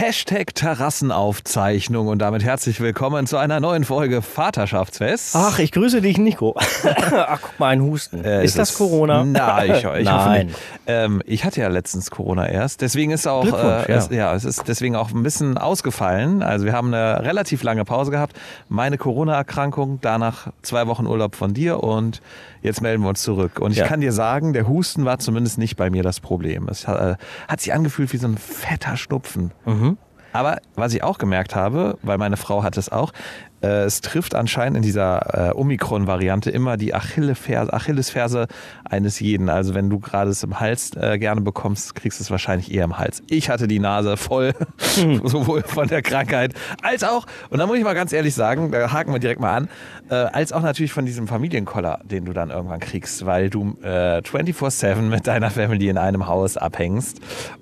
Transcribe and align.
Hashtag 0.00 0.54
Terrassenaufzeichnung 0.54 2.06
und 2.06 2.20
damit 2.20 2.44
herzlich 2.44 2.78
willkommen 2.78 3.26
zu 3.26 3.36
einer 3.36 3.58
neuen 3.58 3.82
Folge 3.82 4.22
Vaterschaftsfest. 4.22 5.34
Ach, 5.34 5.58
ich 5.58 5.72
grüße 5.72 6.00
dich, 6.00 6.18
Nico. 6.18 6.54
Ach, 7.10 7.40
guck 7.42 7.58
mal, 7.58 7.70
ein 7.70 7.82
Husten. 7.82 8.24
Äh, 8.24 8.44
ist 8.44 8.56
das 8.56 8.78
Corona? 8.78 9.24
Nein, 9.24 9.72
ich, 9.72 9.82
ich 9.82 10.04
Nein. 10.04 10.54
Ähm, 10.86 11.20
ich 11.26 11.44
hatte 11.44 11.62
ja 11.62 11.66
letztens 11.66 12.12
Corona 12.12 12.48
erst, 12.48 12.80
deswegen 12.80 13.10
ist 13.10 13.26
auch, 13.26 13.44
äh, 13.44 13.92
es, 13.92 14.08
ja. 14.10 14.32
es 14.36 14.44
ist 14.44 14.68
deswegen 14.68 14.94
auch 14.94 15.10
ein 15.10 15.24
bisschen 15.24 15.58
ausgefallen. 15.58 16.44
Also 16.44 16.64
wir 16.64 16.74
haben 16.74 16.94
eine 16.94 17.24
relativ 17.24 17.64
lange 17.64 17.84
Pause 17.84 18.12
gehabt. 18.12 18.38
Meine 18.68 18.98
Corona-Erkrankung, 18.98 19.98
danach 20.00 20.52
zwei 20.62 20.86
Wochen 20.86 21.08
Urlaub 21.08 21.34
von 21.34 21.54
dir 21.54 21.82
und 21.82 22.22
jetzt 22.62 22.80
melden 22.80 23.02
wir 23.02 23.08
uns 23.08 23.22
zurück. 23.22 23.58
Und 23.60 23.72
ich 23.72 23.78
ja. 23.78 23.86
kann 23.86 24.00
dir 24.00 24.12
sagen, 24.12 24.52
der 24.52 24.68
Husten 24.68 25.04
war 25.04 25.18
zumindest 25.18 25.58
nicht 25.58 25.76
bei 25.76 25.90
mir 25.90 26.02
das 26.02 26.20
Problem. 26.20 26.68
Es 26.68 26.84
äh, 26.84 27.16
hat 27.46 27.60
sich 27.60 27.72
angefühlt 27.72 28.12
wie 28.12 28.18
so 28.18 28.28
ein 28.28 28.38
fetter 28.38 28.96
Schnupfen. 28.96 29.52
Mhm. 29.64 29.98
Aber 30.32 30.58
was 30.74 30.92
ich 30.94 31.02
auch 31.02 31.18
gemerkt 31.18 31.54
habe, 31.54 31.98
weil 32.02 32.18
meine 32.18 32.36
Frau 32.36 32.62
hat 32.62 32.76
es 32.76 32.90
auch, 32.90 33.12
äh, 33.62 33.84
es 33.84 34.00
trifft 34.00 34.34
anscheinend 34.34 34.78
in 34.78 34.82
dieser 34.82 35.50
äh, 35.50 35.52
Omikron-Variante 35.52 36.50
immer 36.50 36.76
die 36.76 36.94
Achillesferse, 36.94 37.72
Achillesferse 37.72 38.46
eines 38.84 39.20
jeden. 39.20 39.48
Also 39.48 39.74
wenn 39.74 39.90
du 39.90 39.98
gerade 39.98 40.30
es 40.30 40.42
im 40.42 40.60
Hals 40.60 40.92
äh, 40.96 41.18
gerne 41.18 41.40
bekommst, 41.40 41.94
kriegst 41.94 42.20
du 42.20 42.24
es 42.24 42.30
wahrscheinlich 42.30 42.72
eher 42.72 42.84
im 42.84 42.98
Hals. 42.98 43.22
Ich 43.28 43.50
hatte 43.50 43.68
die 43.68 43.78
Nase 43.78 44.16
voll, 44.16 44.54
hm. 44.94 45.20
sowohl 45.26 45.62
von 45.62 45.88
der 45.88 46.02
Krankheit 46.02 46.54
als 46.82 47.04
auch, 47.04 47.26
und 47.50 47.58
da 47.58 47.66
muss 47.66 47.78
ich 47.78 47.84
mal 47.84 47.94
ganz 47.94 48.12
ehrlich 48.12 48.34
sagen, 48.34 48.70
da 48.70 48.92
haken 48.92 49.12
wir 49.12 49.20
direkt 49.20 49.40
mal 49.40 49.56
an, 49.56 49.68
äh, 50.10 50.14
als 50.14 50.52
auch 50.52 50.62
natürlich 50.62 50.92
von 50.92 51.06
diesem 51.06 51.26
Familienkoller, 51.26 52.00
den 52.04 52.24
du 52.24 52.32
dann 52.32 52.50
irgendwann 52.50 52.80
kriegst, 52.80 53.26
weil 53.26 53.50
du 53.50 53.76
äh, 53.82 54.18
24-7 54.18 55.02
mit 55.02 55.26
deiner 55.26 55.50
Family 55.50 55.88
in 55.88 55.98
einem 55.98 56.26
Haus 56.26 56.56
abhängst. 56.56 57.20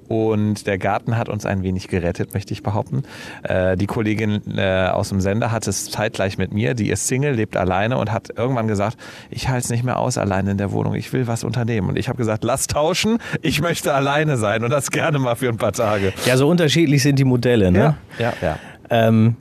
Und 0.08 0.66
der 0.66 0.78
Garten 0.78 1.16
hat 1.16 1.28
uns 1.28 1.46
ein 1.46 1.62
wenig 1.62 1.88
gerettet, 1.88 2.32
möchte 2.32 2.52
ich 2.52 2.62
behaupten. 2.62 3.02
Äh, 3.42 3.76
die 3.76 3.86
Kollegin 3.86 4.42
äh, 4.56 4.88
aus 4.92 5.08
dem 5.08 5.20
Sender 5.20 5.50
hat 5.50 5.66
es 5.66 5.85
zeitgleich 5.90 6.38
mit 6.38 6.52
mir, 6.52 6.74
die 6.74 6.90
ist 6.90 7.06
Single, 7.06 7.34
lebt 7.34 7.56
alleine 7.56 7.98
und 7.98 8.12
hat 8.12 8.30
irgendwann 8.36 8.68
gesagt, 8.68 8.96
ich 9.30 9.48
halte 9.48 9.64
es 9.64 9.70
nicht 9.70 9.84
mehr 9.84 9.98
aus 9.98 10.18
alleine 10.18 10.52
in 10.52 10.58
der 10.58 10.72
Wohnung, 10.72 10.94
ich 10.94 11.12
will 11.12 11.26
was 11.26 11.44
unternehmen. 11.44 11.88
Und 11.88 11.98
ich 11.98 12.08
habe 12.08 12.18
gesagt, 12.18 12.44
lass 12.44 12.66
tauschen, 12.66 13.18
ich 13.42 13.60
möchte 13.60 13.94
alleine 13.94 14.36
sein 14.36 14.64
und 14.64 14.70
das 14.70 14.90
gerne 14.90 15.18
mal 15.18 15.36
für 15.36 15.48
ein 15.48 15.56
paar 15.58 15.72
Tage. 15.72 16.12
Ja, 16.24 16.36
so 16.36 16.48
unterschiedlich 16.48 17.02
sind 17.02 17.18
die 17.18 17.24
Modelle, 17.24 17.70
ne? 17.70 17.96
Ja, 18.18 18.32
ja. 18.32 18.32
ja. 18.40 18.58
Ähm, 18.88 19.36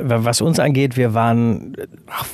was 0.00 0.40
uns 0.40 0.60
angeht, 0.60 0.96
wir 0.96 1.14
waren 1.14 1.74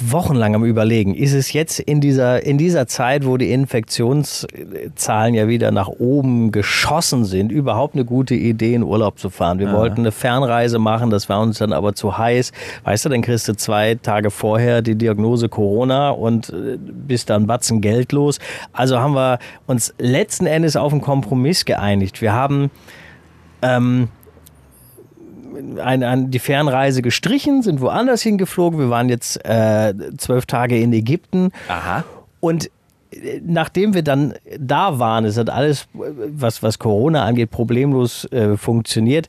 wochenlang 0.00 0.54
am 0.54 0.64
Überlegen, 0.64 1.14
ist 1.14 1.32
es 1.32 1.52
jetzt 1.52 1.80
in 1.80 2.00
dieser, 2.00 2.44
in 2.44 2.58
dieser 2.58 2.86
Zeit, 2.86 3.26
wo 3.26 3.36
die 3.36 3.52
Infektionszahlen 3.52 5.34
ja 5.34 5.48
wieder 5.48 5.70
nach 5.70 5.88
oben 5.88 6.52
geschossen 6.52 7.24
sind, 7.24 7.52
überhaupt 7.52 7.94
eine 7.94 8.04
gute 8.04 8.34
Idee, 8.34 8.74
in 8.74 8.82
Urlaub 8.82 9.18
zu 9.18 9.30
fahren? 9.30 9.58
Wir 9.58 9.68
ja. 9.68 9.72
wollten 9.74 10.00
eine 10.00 10.12
Fernreise 10.12 10.78
machen, 10.78 11.10
das 11.10 11.28
war 11.28 11.40
uns 11.40 11.58
dann 11.58 11.72
aber 11.72 11.94
zu 11.94 12.18
heiß. 12.18 12.52
Weißt 12.84 13.04
du, 13.04 13.08
dann 13.08 13.22
kriegst 13.22 13.48
du 13.48 13.54
zwei 13.54 13.94
Tage 13.94 14.30
vorher 14.30 14.82
die 14.82 14.94
Diagnose 14.94 15.48
Corona 15.48 16.10
und 16.10 16.50
äh, 16.50 16.76
bist 16.78 17.30
dann 17.30 17.46
batzen 17.46 17.80
Geld 17.80 18.12
los. 18.12 18.38
Also 18.72 18.98
haben 18.98 19.14
wir 19.14 19.38
uns 19.66 19.94
letzten 19.98 20.46
Endes 20.46 20.76
auf 20.76 20.92
einen 20.92 21.00
Kompromiss 21.00 21.64
geeinigt. 21.64 22.20
Wir 22.20 22.32
haben 22.32 22.70
ähm, 23.62 24.08
ein, 25.78 26.02
ein, 26.02 26.30
die 26.30 26.38
Fernreise 26.38 27.02
gestrichen, 27.02 27.62
sind 27.62 27.80
woanders 27.80 28.22
hingeflogen. 28.22 28.78
Wir 28.78 28.90
waren 28.90 29.08
jetzt 29.08 29.44
äh, 29.44 29.94
zwölf 30.16 30.46
Tage 30.46 30.78
in 30.78 30.92
Ägypten. 30.92 31.50
Aha. 31.68 32.04
Und 32.40 32.70
äh, 33.10 33.40
nachdem 33.44 33.94
wir 33.94 34.02
dann 34.02 34.34
da 34.58 34.98
waren, 34.98 35.24
es 35.24 35.36
hat 35.36 35.50
alles, 35.50 35.86
was, 35.92 36.62
was 36.62 36.78
Corona 36.78 37.24
angeht, 37.24 37.50
problemlos 37.50 38.24
äh, 38.32 38.56
funktioniert, 38.56 39.28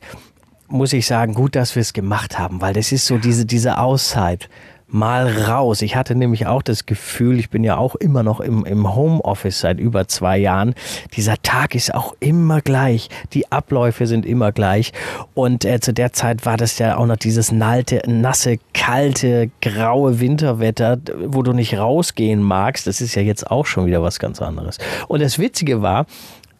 muss 0.68 0.92
ich 0.92 1.06
sagen, 1.06 1.34
gut, 1.34 1.54
dass 1.54 1.74
wir 1.76 1.82
es 1.82 1.92
gemacht 1.92 2.38
haben, 2.38 2.60
weil 2.60 2.72
das 2.72 2.90
ist 2.90 3.06
so 3.06 3.18
diese, 3.18 3.46
diese 3.46 3.78
Auszeit 3.78 4.48
mal 4.94 5.28
raus. 5.28 5.82
Ich 5.82 5.96
hatte 5.96 6.14
nämlich 6.14 6.46
auch 6.46 6.62
das 6.62 6.86
Gefühl, 6.86 7.40
ich 7.40 7.50
bin 7.50 7.64
ja 7.64 7.76
auch 7.76 7.96
immer 7.96 8.22
noch 8.22 8.40
im, 8.40 8.64
im 8.64 8.94
Homeoffice 8.94 9.58
seit 9.58 9.80
über 9.80 10.06
zwei 10.06 10.38
Jahren. 10.38 10.74
Dieser 11.16 11.34
Tag 11.42 11.74
ist 11.74 11.92
auch 11.92 12.14
immer 12.20 12.60
gleich. 12.60 13.08
Die 13.32 13.50
Abläufe 13.50 14.06
sind 14.06 14.24
immer 14.24 14.52
gleich. 14.52 14.92
Und 15.34 15.64
äh, 15.64 15.80
zu 15.80 15.92
der 15.92 16.12
Zeit 16.12 16.46
war 16.46 16.56
das 16.56 16.78
ja 16.78 16.96
auch 16.96 17.06
noch 17.06 17.16
dieses 17.16 17.50
nalte, 17.50 18.02
nasse, 18.06 18.58
kalte, 18.72 19.50
graue 19.60 20.20
Winterwetter, 20.20 20.98
wo 21.26 21.42
du 21.42 21.52
nicht 21.52 21.76
rausgehen 21.76 22.40
magst. 22.40 22.86
Das 22.86 23.00
ist 23.00 23.16
ja 23.16 23.22
jetzt 23.22 23.50
auch 23.50 23.66
schon 23.66 23.86
wieder 23.86 24.00
was 24.00 24.20
ganz 24.20 24.40
anderes. 24.40 24.78
Und 25.08 25.20
das 25.20 25.40
Witzige 25.40 25.82
war, 25.82 26.06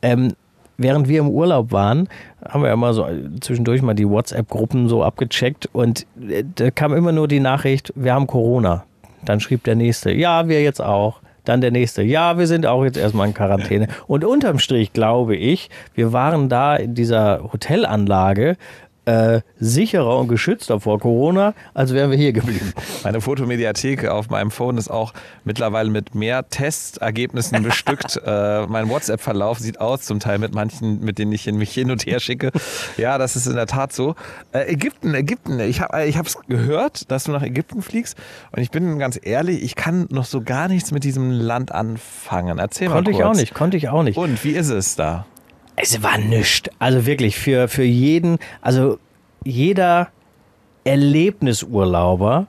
ähm, 0.03 0.33
während 0.77 1.09
wir 1.09 1.21
im 1.21 1.29
Urlaub 1.29 1.73
waren, 1.73 2.09
haben 2.47 2.63
wir 2.63 2.69
ja 2.69 2.77
mal 2.77 2.95
so 2.95 3.07
zwischendurch 3.41 3.83
mal 3.83 3.95
die 3.95 4.09
WhatsApp-Gruppen 4.09 4.89
so 4.89 5.03
abgecheckt 5.03 5.69
und 5.73 6.07
äh, 6.29 6.45
da 6.55 6.71
kam 6.71 6.95
immer 6.95 7.13
nur 7.13 7.29
die 7.29 7.41
Nachricht, 7.41 7.93
wir 7.97 8.15
haben 8.15 8.27
Corona. 8.27 8.85
Dann 9.25 9.41
schrieb 9.41 9.65
der 9.65 9.75
Nächste, 9.75 10.13
ja, 10.13 10.49
wir 10.49 10.63
jetzt 10.63 10.81
auch. 10.81 11.21
Dann 11.45 11.61
der 11.61 11.71
nächste, 11.71 12.03
ja, 12.03 12.39
wir 12.39 12.47
sind 12.47 12.65
auch 12.65 12.85
jetzt 12.85 12.97
erstmal 12.97 13.29
in 13.29 13.35
Quarantäne. 13.35 13.89
Und 14.07 14.25
unterm 14.25 14.59
Strich 14.59 14.95
glaube 14.95 15.37
ich, 15.37 15.69
wir 15.95 16.15
waren 16.15 16.49
da 16.49 16.75
in 16.75 16.95
dieser 16.95 17.53
Hotelanlage 17.53 18.57
äh, 19.05 19.41
sicherer 19.59 20.19
und 20.19 20.29
geschützter 20.29 20.81
vor 20.81 20.99
Corona, 20.99 21.55
als 21.75 21.93
wären 21.93 22.11
wir 22.11 22.19
hier 22.19 22.33
geblieben. 22.33 22.73
Meine 23.05 23.21
Fotomediathek 23.21 24.07
auf 24.09 24.31
meinem 24.31 24.51
Phone 24.51 24.79
ist 24.79 24.91
auch 24.91 25.13
mittlerweile 25.45 25.91
mit 25.91 26.15
mehr 26.15 26.49
Testergebnissen 26.49 27.63
bestückt. 27.63 28.21
äh, 28.25 28.67
mein 28.67 28.89
WhatsApp-Verlauf 28.89 29.59
sieht 29.59 29.81
aus, 29.81 30.03
zum 30.03 30.21
Teil 30.21 30.39
mit 30.39 30.55
manchen, 30.55 31.01
mit 31.01 31.19
denen 31.19 31.33
ich 31.33 31.51
mich 31.53 31.73
hin 31.73 31.91
und 31.91 32.07
her 32.07 32.21
schicke. 32.21 32.51
Ja, 32.97 33.19
das 33.19 33.37
ist 33.37 33.47
in 33.47 33.55
der 33.55 33.67
Tat 33.67 33.93
so. 33.93 34.15
Äh, 34.53 34.73
Ägypten, 34.73 35.15
Ägypten. 35.15 35.61
Ich 35.61 35.81
habe 35.81 36.05
ich 36.07 36.17
es 36.17 36.39
gehört, 36.49 37.11
dass 37.11 37.25
du 37.25 37.33
nach 37.33 37.43
Ägypten 37.43 37.83
fliegst. 37.83 38.17
Und 38.53 38.63
ich 38.63 38.71
bin 38.71 38.99
ganz 38.99 39.19
ehrlich, 39.23 39.63
ich 39.63 39.75
kann 39.75 40.07
noch 40.11 40.25
so 40.25 40.41
gar 40.41 40.69
nichts 40.69 40.91
mit 40.91 41.05
diesem 41.05 41.31
Land 41.31 41.73
anfangen. 41.73 42.59
Erzähl 42.59 42.89
konnte 42.89 43.11
mal 43.11 43.17
kurz. 43.17 43.23
Konnte 43.23 43.23
ich 43.23 43.25
auch 43.25 43.41
nicht, 43.41 43.55
konnte 43.55 43.77
ich 43.77 43.89
auch 43.89 44.03
nicht. 44.03 44.17
Und 44.17 44.45
wie 44.45 44.53
ist 44.53 44.71
es 44.71 44.97
da? 44.97 45.27
Es 45.77 46.03
war 46.03 46.19
nichts. 46.19 46.71
Also 46.79 47.07
wirklich 47.07 47.37
für, 47.37 47.69
für 47.69 47.85
jeden, 47.85 48.39
also 48.61 48.99
jeder 49.45 50.09
Erlebnisurlauber 50.85 52.47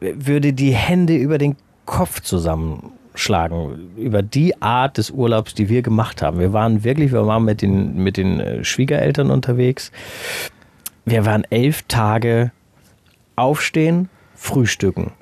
würde 0.00 0.52
die 0.52 0.74
Hände 0.74 1.16
über 1.16 1.38
den 1.38 1.56
Kopf 1.86 2.20
zusammenschlagen 2.20 3.92
über 3.96 4.22
die 4.22 4.60
Art 4.62 4.98
des 4.98 5.10
Urlaubs, 5.10 5.54
die 5.54 5.68
wir 5.68 5.82
gemacht 5.82 6.22
haben. 6.22 6.38
Wir 6.38 6.52
waren 6.52 6.84
wirklich, 6.84 7.12
wir 7.12 7.26
waren 7.26 7.44
mit 7.44 7.62
den, 7.62 7.96
mit 7.96 8.16
den 8.16 8.40
äh, 8.40 8.64
Schwiegereltern 8.64 9.30
unterwegs. 9.30 9.92
Wir 11.04 11.26
waren 11.26 11.44
elf 11.50 11.82
Tage 11.82 12.52
aufstehen, 13.36 14.08
frühstücken, 14.34 15.12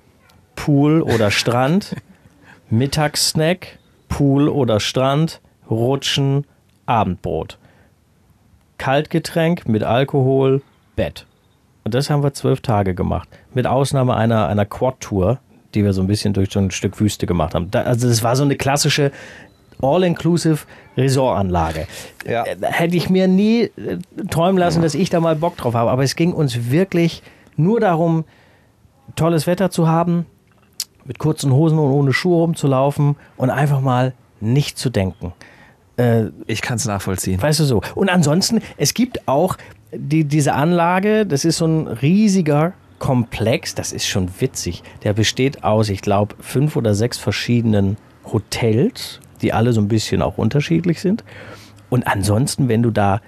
Pool 0.54 1.02
oder 1.02 1.30
Strand, 1.30 1.96
Mittagssnack, 2.70 3.78
Pool 4.08 4.48
oder 4.48 4.78
Strand, 4.80 5.40
rutschen, 5.68 6.46
Abendbrot. 6.86 7.58
Kaltgetränk 8.78 9.68
mit 9.68 9.82
Alkohol, 9.84 10.62
Bett. 10.96 11.26
Und 11.84 11.94
das 11.94 12.10
haben 12.10 12.22
wir 12.22 12.32
zwölf 12.32 12.60
Tage 12.60 12.94
gemacht. 12.94 13.28
Mit 13.54 13.66
Ausnahme 13.66 14.14
einer, 14.14 14.48
einer 14.48 14.66
Quad-Tour, 14.66 15.38
die 15.74 15.84
wir 15.84 15.92
so 15.92 16.00
ein 16.00 16.06
bisschen 16.06 16.32
durch 16.32 16.50
so 16.52 16.60
ein 16.60 16.70
Stück 16.70 17.00
Wüste 17.00 17.26
gemacht 17.26 17.54
haben. 17.54 17.70
Da, 17.70 17.82
also 17.82 18.08
das 18.08 18.22
war 18.22 18.36
so 18.36 18.44
eine 18.44 18.56
klassische 18.56 19.10
All-Inclusive 19.80 20.64
Resortanlage. 20.96 21.86
Ja. 22.26 22.44
Hätte 22.44 22.96
ich 22.96 23.10
mir 23.10 23.26
nie 23.26 23.62
äh, 23.62 23.98
träumen 24.30 24.58
lassen, 24.58 24.82
dass 24.82 24.94
ich 24.94 25.10
da 25.10 25.20
mal 25.20 25.36
Bock 25.36 25.56
drauf 25.56 25.74
habe. 25.74 25.90
Aber 25.90 26.02
es 26.02 26.14
ging 26.14 26.32
uns 26.32 26.70
wirklich 26.70 27.22
nur 27.56 27.80
darum, 27.80 28.24
tolles 29.16 29.46
Wetter 29.46 29.70
zu 29.70 29.88
haben, 29.88 30.26
mit 31.04 31.18
kurzen 31.18 31.52
Hosen 31.52 31.78
und 31.78 31.90
ohne 31.90 32.12
Schuhe 32.12 32.42
rumzulaufen 32.42 33.16
und 33.36 33.50
einfach 33.50 33.80
mal 33.80 34.12
nicht 34.40 34.78
zu 34.78 34.90
denken. 34.90 35.32
Äh, 35.96 36.26
ich 36.46 36.62
kann 36.62 36.76
es 36.76 36.86
nachvollziehen. 36.86 37.40
Weißt 37.40 37.60
du 37.60 37.64
so. 37.64 37.82
Und 37.94 38.08
ansonsten, 38.08 38.60
es 38.76 38.94
gibt 38.94 39.28
auch 39.28 39.56
die, 39.92 40.24
diese 40.24 40.54
Anlage, 40.54 41.26
das 41.26 41.44
ist 41.44 41.58
so 41.58 41.66
ein 41.66 41.86
riesiger 41.86 42.72
Komplex, 42.98 43.74
das 43.74 43.92
ist 43.92 44.06
schon 44.06 44.28
witzig. 44.40 44.82
Der 45.02 45.12
besteht 45.12 45.64
aus, 45.64 45.88
ich 45.88 46.02
glaube, 46.02 46.36
fünf 46.40 46.76
oder 46.76 46.94
sechs 46.94 47.18
verschiedenen 47.18 47.96
Hotels, 48.24 49.20
die 49.42 49.52
alle 49.52 49.72
so 49.72 49.80
ein 49.80 49.88
bisschen 49.88 50.22
auch 50.22 50.38
unterschiedlich 50.38 51.00
sind. 51.00 51.24
Und 51.90 52.06
ansonsten, 52.06 52.68
wenn 52.68 52.82
du 52.82 52.90
da 52.90 53.20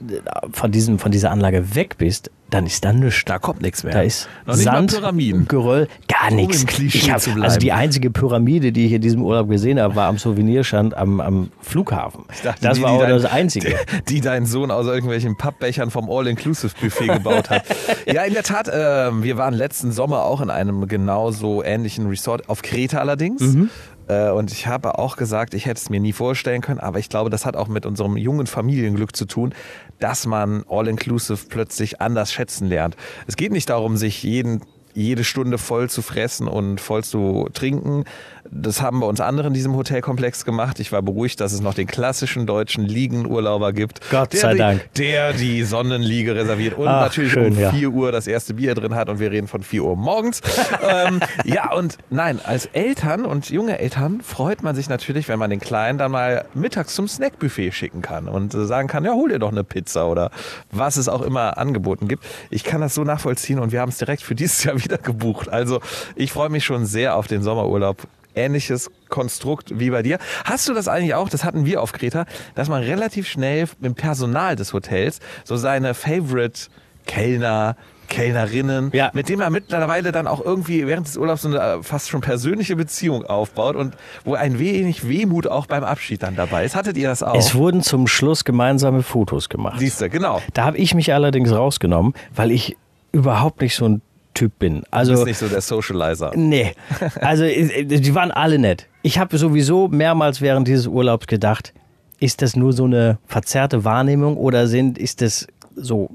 äh, 0.00 0.20
von, 0.52 0.72
diesem, 0.72 0.98
von 0.98 1.12
dieser 1.12 1.30
Anlage 1.30 1.74
weg 1.74 1.96
bist, 1.96 2.30
dann 2.50 2.66
ist 2.66 2.84
da 2.84 2.92
nichts. 2.92 3.24
Da 3.24 3.38
kommt 3.38 3.60
nichts 3.60 3.82
mehr. 3.82 3.92
Da 3.92 4.02
ist 4.02 4.28
Noch 4.46 4.54
Sand, 4.54 4.92
Pyramiden. 4.92 5.48
Geröll, 5.48 5.88
gar 6.06 6.30
nichts. 6.30 6.64
Ich 6.78 7.10
hab, 7.10 7.20
also 7.40 7.58
die 7.58 7.72
einzige 7.72 8.10
Pyramide, 8.10 8.70
die 8.72 8.86
ich 8.86 8.92
in 8.92 9.02
diesem 9.02 9.22
Urlaub 9.22 9.48
gesehen 9.48 9.80
habe, 9.80 9.96
war 9.96 10.08
am 10.08 10.18
Souvenirstand 10.18 10.96
am, 10.96 11.20
am 11.20 11.50
Flughafen. 11.60 12.24
Dachte, 12.44 12.62
das 12.62 12.78
die, 12.78 12.82
war 12.84 12.92
auch 12.92 13.00
dein, 13.00 13.10
das 13.10 13.24
Einzige. 13.24 13.70
Die, 13.70 14.04
die 14.14 14.20
dein 14.20 14.46
Sohn 14.46 14.70
aus 14.70 14.86
irgendwelchen 14.86 15.36
Pappbechern 15.36 15.90
vom 15.90 16.08
All-Inclusive-Buffet 16.08 17.06
gebaut 17.08 17.50
hat. 17.50 17.64
ja, 18.06 18.22
in 18.22 18.32
der 18.32 18.44
Tat, 18.44 18.68
äh, 18.68 19.22
wir 19.22 19.36
waren 19.36 19.54
letzten 19.54 19.90
Sommer 19.90 20.22
auch 20.22 20.40
in 20.40 20.50
einem 20.50 20.86
genauso 20.86 21.64
ähnlichen 21.64 22.06
Resort, 22.06 22.48
auf 22.48 22.62
Kreta 22.62 22.98
allerdings. 22.98 23.40
Mhm. 23.40 23.70
Äh, 24.08 24.30
und 24.30 24.52
ich 24.52 24.66
habe 24.66 24.98
auch 24.98 25.16
gesagt, 25.16 25.54
ich 25.54 25.66
hätte 25.66 25.80
es 25.80 25.90
mir 25.90 26.00
nie 26.00 26.12
vorstellen 26.12 26.60
können, 26.60 26.80
aber 26.80 26.98
ich 26.98 27.08
glaube, 27.08 27.30
das 27.30 27.46
hat 27.46 27.56
auch 27.56 27.68
mit 27.68 27.86
unserem 27.86 28.16
jungen 28.16 28.46
Familienglück 28.46 29.16
zu 29.16 29.26
tun, 29.26 29.54
dass 29.98 30.26
man 30.26 30.64
All-Inclusive 30.68 31.46
plötzlich 31.48 32.00
anders 32.00 32.32
schätzen 32.32 32.68
lernt. 32.68 32.96
Es 33.26 33.36
geht 33.36 33.52
nicht 33.52 33.70
darum, 33.70 33.96
sich 33.96 34.22
jeden 34.22 34.62
jede 34.96 35.24
Stunde 35.24 35.58
voll 35.58 35.90
zu 35.90 36.00
fressen 36.00 36.48
und 36.48 36.80
voll 36.80 37.04
zu 37.04 37.48
trinken. 37.52 38.04
Das 38.50 38.80
haben 38.80 39.00
bei 39.00 39.06
uns 39.06 39.20
andere 39.20 39.48
in 39.48 39.54
diesem 39.54 39.74
Hotelkomplex 39.76 40.44
gemacht. 40.44 40.80
Ich 40.80 40.92
war 40.92 41.02
beruhigt, 41.02 41.40
dass 41.40 41.52
es 41.52 41.60
noch 41.60 41.74
den 41.74 41.86
klassischen 41.86 42.46
deutschen 42.46 42.84
Liegenurlauber 42.84 43.72
gibt. 43.72 44.00
Gott 44.10 44.32
sei 44.32 44.54
der, 44.54 44.66
Dank. 44.66 44.94
Der 44.94 45.32
die 45.32 45.64
Sonnenliege 45.64 46.34
reserviert 46.34 46.78
und 46.78 46.86
Ach, 46.86 47.02
natürlich 47.02 47.32
schön, 47.32 47.52
um 47.52 47.58
ja. 47.58 47.72
4 47.72 47.90
Uhr 47.90 48.12
das 48.12 48.26
erste 48.26 48.54
Bier 48.54 48.74
drin 48.74 48.94
hat 48.94 49.08
und 49.08 49.18
wir 49.18 49.30
reden 49.32 49.48
von 49.48 49.62
4 49.62 49.84
Uhr 49.84 49.96
morgens. 49.96 50.40
ähm, 50.88 51.20
ja, 51.44 51.72
und 51.72 51.98
nein, 52.08 52.40
als 52.42 52.66
Eltern 52.66 53.24
und 53.26 53.50
junge 53.50 53.78
Eltern 53.78 54.20
freut 54.20 54.62
man 54.62 54.74
sich 54.74 54.88
natürlich, 54.88 55.28
wenn 55.28 55.38
man 55.38 55.50
den 55.50 55.60
Kleinen 55.60 55.98
dann 55.98 56.12
mal 56.12 56.46
mittags 56.54 56.94
zum 56.94 57.08
Snackbuffet 57.08 57.72
schicken 57.72 58.00
kann 58.00 58.28
und 58.28 58.52
sagen 58.52 58.88
kann, 58.88 59.04
ja, 59.04 59.12
hol 59.12 59.28
dir 59.28 59.38
doch 59.38 59.52
eine 59.52 59.64
Pizza 59.64 60.08
oder 60.08 60.30
was 60.70 60.96
es 60.96 61.08
auch 61.08 61.22
immer 61.22 61.58
angeboten 61.58 62.08
gibt. 62.08 62.24
Ich 62.50 62.64
kann 62.64 62.80
das 62.80 62.94
so 62.94 63.02
nachvollziehen 63.04 63.58
und 63.58 63.72
wir 63.72 63.80
haben 63.80 63.90
es 63.90 63.98
direkt 63.98 64.22
für 64.22 64.34
dieses 64.34 64.62
Jahr 64.64 64.76
wieder 64.84 64.85
gebucht. 64.88 65.48
Also 65.48 65.80
ich 66.14 66.32
freue 66.32 66.48
mich 66.48 66.64
schon 66.64 66.86
sehr 66.86 67.16
auf 67.16 67.26
den 67.26 67.42
Sommerurlaub 67.42 68.06
ähnliches 68.36 68.90
Konstrukt 69.08 69.78
wie 69.78 69.90
bei 69.90 70.02
dir. 70.02 70.18
Hast 70.44 70.68
du 70.68 70.74
das 70.74 70.88
eigentlich 70.88 71.14
auch, 71.14 71.28
das 71.28 71.42
hatten 71.42 71.64
wir 71.64 71.82
auf 71.82 71.92
Kreta, 71.92 72.26
dass 72.54 72.68
man 72.68 72.82
relativ 72.82 73.26
schnell 73.26 73.62
mit 73.62 73.84
dem 73.84 73.94
Personal 73.94 74.56
des 74.56 74.72
Hotels 74.72 75.20
so 75.44 75.56
seine 75.56 75.94
Favorite 75.94 76.68
Kellner, 77.06 77.76
Kellnerinnen, 78.08 78.90
ja. 78.92 79.10
mit 79.14 79.28
denen 79.28 79.38
man 79.38 79.52
mittlerweile 79.52 80.12
dann 80.12 80.26
auch 80.26 80.44
irgendwie 80.44 80.86
während 80.86 81.06
des 81.06 81.16
Urlaubs 81.16 81.42
so 81.42 81.48
eine 81.48 81.58
äh, 81.58 81.82
fast 81.82 82.08
schon 82.08 82.20
persönliche 82.20 82.76
Beziehung 82.76 83.24
aufbaut 83.24 83.76
und 83.76 83.96
wo 84.24 84.34
ein 84.34 84.58
wenig 84.58 85.08
Wehmut 85.08 85.46
auch 85.46 85.66
beim 85.66 85.84
Abschied 85.84 86.22
dann 86.22 86.36
dabei 86.36 86.64
ist. 86.64 86.76
Hattet 86.76 86.96
ihr 86.96 87.08
das 87.08 87.22
auch? 87.22 87.34
Es 87.36 87.54
wurden 87.54 87.82
zum 87.82 88.06
Schluss 88.06 88.44
gemeinsame 88.44 89.02
Fotos 89.02 89.48
gemacht. 89.48 89.78
Siehst 89.78 90.00
du, 90.00 90.08
genau. 90.08 90.40
Da 90.52 90.64
habe 90.64 90.78
ich 90.78 90.94
mich 90.94 91.12
allerdings 91.12 91.52
rausgenommen, 91.52 92.14
weil 92.34 92.50
ich 92.50 92.76
überhaupt 93.12 93.60
nicht 93.60 93.74
so 93.74 93.88
ein 93.88 94.02
Typ 94.36 94.58
bin. 94.58 94.82
Also, 94.90 95.12
du 95.12 95.24
bist 95.24 95.26
nicht 95.26 95.38
so 95.38 95.48
der 95.48 95.60
Socializer. 95.60 96.32
Nee. 96.36 96.72
Also, 97.20 97.44
die 97.44 98.14
waren 98.14 98.30
alle 98.30 98.58
nett. 98.58 98.86
Ich 99.02 99.18
habe 99.18 99.36
sowieso 99.38 99.88
mehrmals 99.88 100.40
während 100.40 100.68
dieses 100.68 100.86
Urlaubs 100.86 101.26
gedacht, 101.26 101.72
ist 102.20 102.42
das 102.42 102.54
nur 102.54 102.72
so 102.72 102.84
eine 102.84 103.18
verzerrte 103.26 103.84
Wahrnehmung 103.84 104.36
oder 104.36 104.66
sind, 104.66 104.98
ist 104.98 105.22
das 105.22 105.46
so 105.74 106.10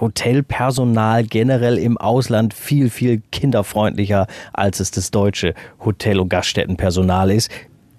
Hotelpersonal 0.00 1.24
generell 1.24 1.78
im 1.78 1.98
Ausland 1.98 2.54
viel, 2.54 2.90
viel 2.90 3.22
kinderfreundlicher, 3.32 4.26
als 4.52 4.80
es 4.80 4.90
das 4.90 5.10
deutsche 5.10 5.54
Hotel- 5.84 6.20
und 6.20 6.28
Gaststättenpersonal 6.28 7.30
ist 7.30 7.50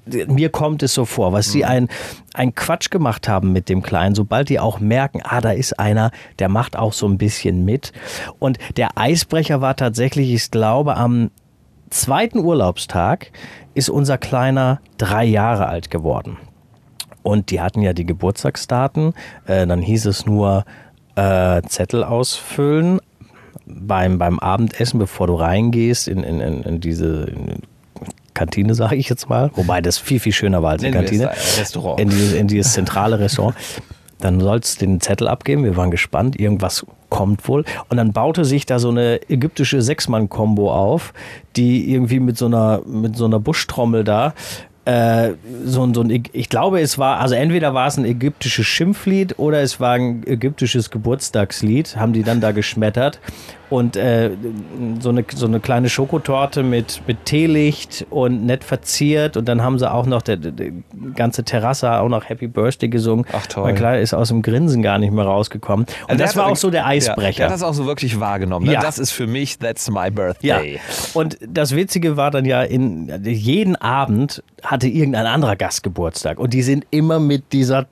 mir 0.06 0.50
kommt 0.50 0.84
es 0.84 0.94
so 0.94 1.06
vor, 1.06 1.34
was 1.34 1.52
sie 1.52 1.60
mhm. 1.60 1.70
ein, 1.70 1.88
ein 2.34 2.56
Quatsch 2.56 2.90
gemacht 2.90 3.28
haben 3.28 3.52
mit 3.52 3.70
dem 3.70 3.82
Kleinen, 3.82 4.16
sobald 4.16 4.50
die 4.50 4.60
auch 4.60 4.80
merken, 4.80 5.22
ah, 5.24 5.42
da 5.42 5.52
ist 5.52 5.80
einer, 5.80 6.12
der 6.40 6.50
macht 6.50 6.76
auch 6.76 6.94
so 6.94 7.08
ein 7.08 7.18
bisschen 7.18 7.66
mit. 7.66 7.94
Und 8.40 8.58
der 8.78 8.98
Eisbrecher 8.98 9.62
war 9.62 9.76
tatsächlich, 9.76 10.34
ich 10.34 10.52
glaube, 10.52 10.98
am 10.98 11.32
zweiten 11.90 12.40
Urlaubstag 12.40 13.32
ist 13.74 13.90
unser 13.90 14.18
Kleiner 14.18 14.82
drei 14.98 15.26
Jahre 15.26 15.68
alt 15.68 15.90
geworden. 15.90 16.38
Und 17.22 17.52
die 17.52 17.62
hatten 17.62 17.82
ja 17.82 17.94
die 17.94 18.06
Geburtstagsdaten. 18.06 19.14
Äh, 19.46 19.66
dann 19.66 19.82
hieß 19.82 20.06
es 20.08 20.26
nur 20.26 20.66
äh, 21.16 21.62
Zettel 21.64 22.04
ausfüllen 22.04 23.00
beim, 23.66 24.18
beim 24.18 24.40
Abendessen, 24.40 25.00
bevor 25.00 25.28
du 25.28 25.36
reingehst 25.36 26.10
in, 26.10 26.24
in, 26.24 26.42
in 26.42 26.82
diese 26.82 27.32
Kantine, 28.34 28.76
sage 28.76 28.96
ich 28.96 29.10
jetzt 29.10 29.30
mal. 29.30 29.52
Wobei 29.56 29.82
das 29.82 29.98
viel, 29.98 30.20
viel 30.20 30.34
schöner 30.34 30.64
war 30.64 30.72
als 30.72 30.84
eine 30.84 30.94
Kantine. 30.94 31.30
Restaurant. 31.30 32.00
In 32.00 32.10
dieses, 32.10 32.34
in 32.34 32.48
dieses 32.48 32.74
zentrale 32.74 33.20
Restaurant. 33.20 33.56
Dann 34.20 34.40
sollst 34.40 34.82
du 34.82 34.86
den 34.86 35.02
Zettel 35.02 35.28
abgeben. 35.28 35.64
Wir 35.64 35.76
waren 35.76 35.92
gespannt. 35.92 36.40
Irgendwas 36.40 36.86
kommt 37.10 37.48
wohl. 37.48 37.66
Und 37.90 37.98
dann 37.98 38.14
baute 38.14 38.46
sich 38.46 38.66
da 38.66 38.80
so 38.80 38.90
eine 38.90 39.20
ägyptische 39.30 39.82
Sechsmann-Kombo 39.82 40.72
auf, 40.72 41.14
die 41.56 41.92
irgendwie 41.92 42.20
mit 42.20 42.38
so 42.38 42.46
einer, 42.46 42.82
mit 42.86 43.18
so 43.18 43.26
einer 43.26 43.40
Buschtrommel 43.40 44.04
da 44.04 44.34
äh, 44.86 45.34
so, 45.64 45.94
so 45.94 46.02
ein, 46.02 46.24
ich 46.34 46.50
glaube, 46.50 46.82
es 46.82 46.98
war, 46.98 47.20
also 47.20 47.36
entweder 47.36 47.74
war 47.74 47.88
es 47.88 47.98
ein 47.98 48.06
ägyptisches 48.06 48.66
Schimpflied 48.66 49.40
oder 49.40 49.62
es 49.62 49.80
war 49.80 49.94
ein 49.94 50.24
ägyptisches 50.28 50.90
Geburtstagslied, 50.90 51.96
haben 51.96 52.14
die 52.14 52.24
dann 52.24 52.42
da 52.42 52.52
geschmettert. 52.52 53.20
Und 53.74 53.98
äh, 53.98 54.30
so, 55.00 55.10
eine, 55.10 55.26
so 55.34 55.48
eine 55.48 55.60
kleine 55.60 55.90
Schokotorte 55.90 56.62
mit, 56.62 57.02
mit 57.08 57.26
Teelicht 57.26 58.06
und 58.12 58.46
nett 58.46 58.64
verziert. 58.64 59.36
Und 59.36 59.50
dann 59.50 59.64
haben 59.64 59.80
sie 59.80 59.92
auch 59.92 60.06
noch, 60.06 60.22
der, 60.22 60.38
der 60.38 60.74
ganze 61.16 61.44
Terrasse 61.44 61.92
auch 62.00 62.08
noch 62.08 62.30
Happy 62.30 62.46
Birthday 62.46 62.88
gesungen. 62.88 63.26
Ach 63.34 63.48
toll. 63.48 63.64
Mein 63.64 63.74
Kleiner 63.74 64.00
ist 64.00 64.14
aus 64.14 64.28
dem 64.28 64.44
Grinsen 64.44 64.84
gar 64.84 65.00
nicht 65.00 65.12
mehr 65.12 65.26
rausgekommen. 65.26 65.88
Und 66.04 66.12
also 66.12 66.24
das 66.24 66.38
war 66.38 66.46
auch 66.52 66.56
so 66.56 66.70
der 66.70 66.86
Eisbrecher. 66.86 67.32
Ja, 67.32 67.32
der 67.32 67.46
hat 67.48 67.54
das 67.54 67.64
auch 67.64 67.74
so 67.74 67.88
wirklich 67.88 68.20
wahrgenommen. 68.20 68.68
Ne? 68.68 68.74
Ja. 68.74 68.82
Das 68.82 69.00
ist 69.00 69.10
für 69.10 69.26
mich, 69.26 69.58
that's 69.58 69.90
my 69.90 70.12
birthday. 70.12 70.76
Ja. 70.76 70.80
Und 71.16 71.40
das 71.42 71.76
Witzige 71.76 72.16
war 72.16 72.30
dann 72.30 72.46
ja, 72.46 72.62
in 72.62 73.12
jeden 73.26 73.76
Abend 73.76 74.44
hatte 74.62 74.88
irgendein 74.88 75.26
anderer 75.26 75.56
Gast 75.56 75.82
Geburtstag. 75.82 76.38
Und 76.38 76.54
die 76.54 76.62
sind 76.62 76.86
immer 76.92 77.20
mit 77.20 77.52
dieser 77.54 77.88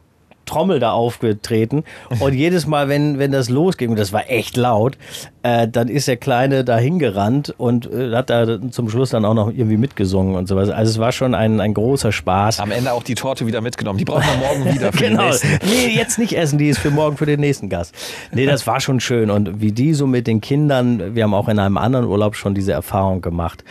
Trommel 0.46 0.80
da 0.80 0.92
aufgetreten. 0.92 1.84
Und 2.20 2.34
jedes 2.34 2.68
Mal, 2.68 2.90
wenn, 2.90 3.20
wenn 3.20 3.32
das 3.32 3.50
losging, 3.50 3.92
und 3.92 4.00
das 4.00 4.14
war 4.14 4.30
echt 4.30 4.58
laut, 4.58 4.98
äh, 5.44 5.68
dann 5.68 5.88
ist 5.88 6.08
der 6.08 6.18
Kleine 6.18 6.64
da 6.64 6.78
hingerannt 6.78 7.54
und 7.58 7.92
äh, 7.92 8.14
hat 8.14 8.30
da 8.30 8.60
zum 8.70 8.90
Schluss 8.90 9.10
dann 9.12 9.26
auch 9.26 9.34
noch 9.34 9.48
irgendwie 9.48 9.78
mitgesungen 9.78 10.36
und 10.36 10.48
sowas. 10.48 10.70
Also 10.70 10.92
es 10.92 11.00
war 11.00 11.12
schon 11.12 11.34
ein, 11.34 11.60
ein 11.60 11.74
großer 11.74 12.12
Spaß. 12.12 12.60
Am 12.60 12.72
Ende 12.72 12.94
auch 12.94 13.04
die 13.04 13.16
Torte 13.16 13.48
wieder 13.48 13.62
mitgenommen. 13.62 13.98
Die 13.98 14.06
brauchen 14.06 14.24
wir 14.24 14.48
morgen 14.48 14.74
wieder 14.74 14.92
für 14.92 14.98
genau. 15.04 15.24
den 15.24 15.30
nächsten. 15.30 15.60
Nee, 15.64 15.96
jetzt 15.96 16.20
nicht 16.20 16.38
essen, 16.38 16.58
die 16.58 16.70
ist 16.70 16.80
für 16.80 16.92
morgen 16.92 17.18
für 17.18 17.26
den 17.26 17.40
nächsten 17.40 17.70
Gast. 17.70 17.96
Nee, 18.32 18.46
das 18.46 18.68
war 18.68 18.80
schon 18.80 19.00
schön. 19.00 19.32
Und 19.32 19.62
wie 19.62 19.72
die 19.72 19.94
so 19.94 20.08
mit 20.08 20.28
den 20.28 20.42
Kindern, 20.42 21.16
wir 21.16 21.24
haben 21.24 21.34
auch 21.34 21.48
in 21.48 21.60
einem 21.60 21.78
anderen 21.78 22.06
Urlaub 22.06 22.36
schon 22.36 22.54
diese 22.54 22.74
Erfahrung 22.74 23.22
gemacht. 23.22 23.64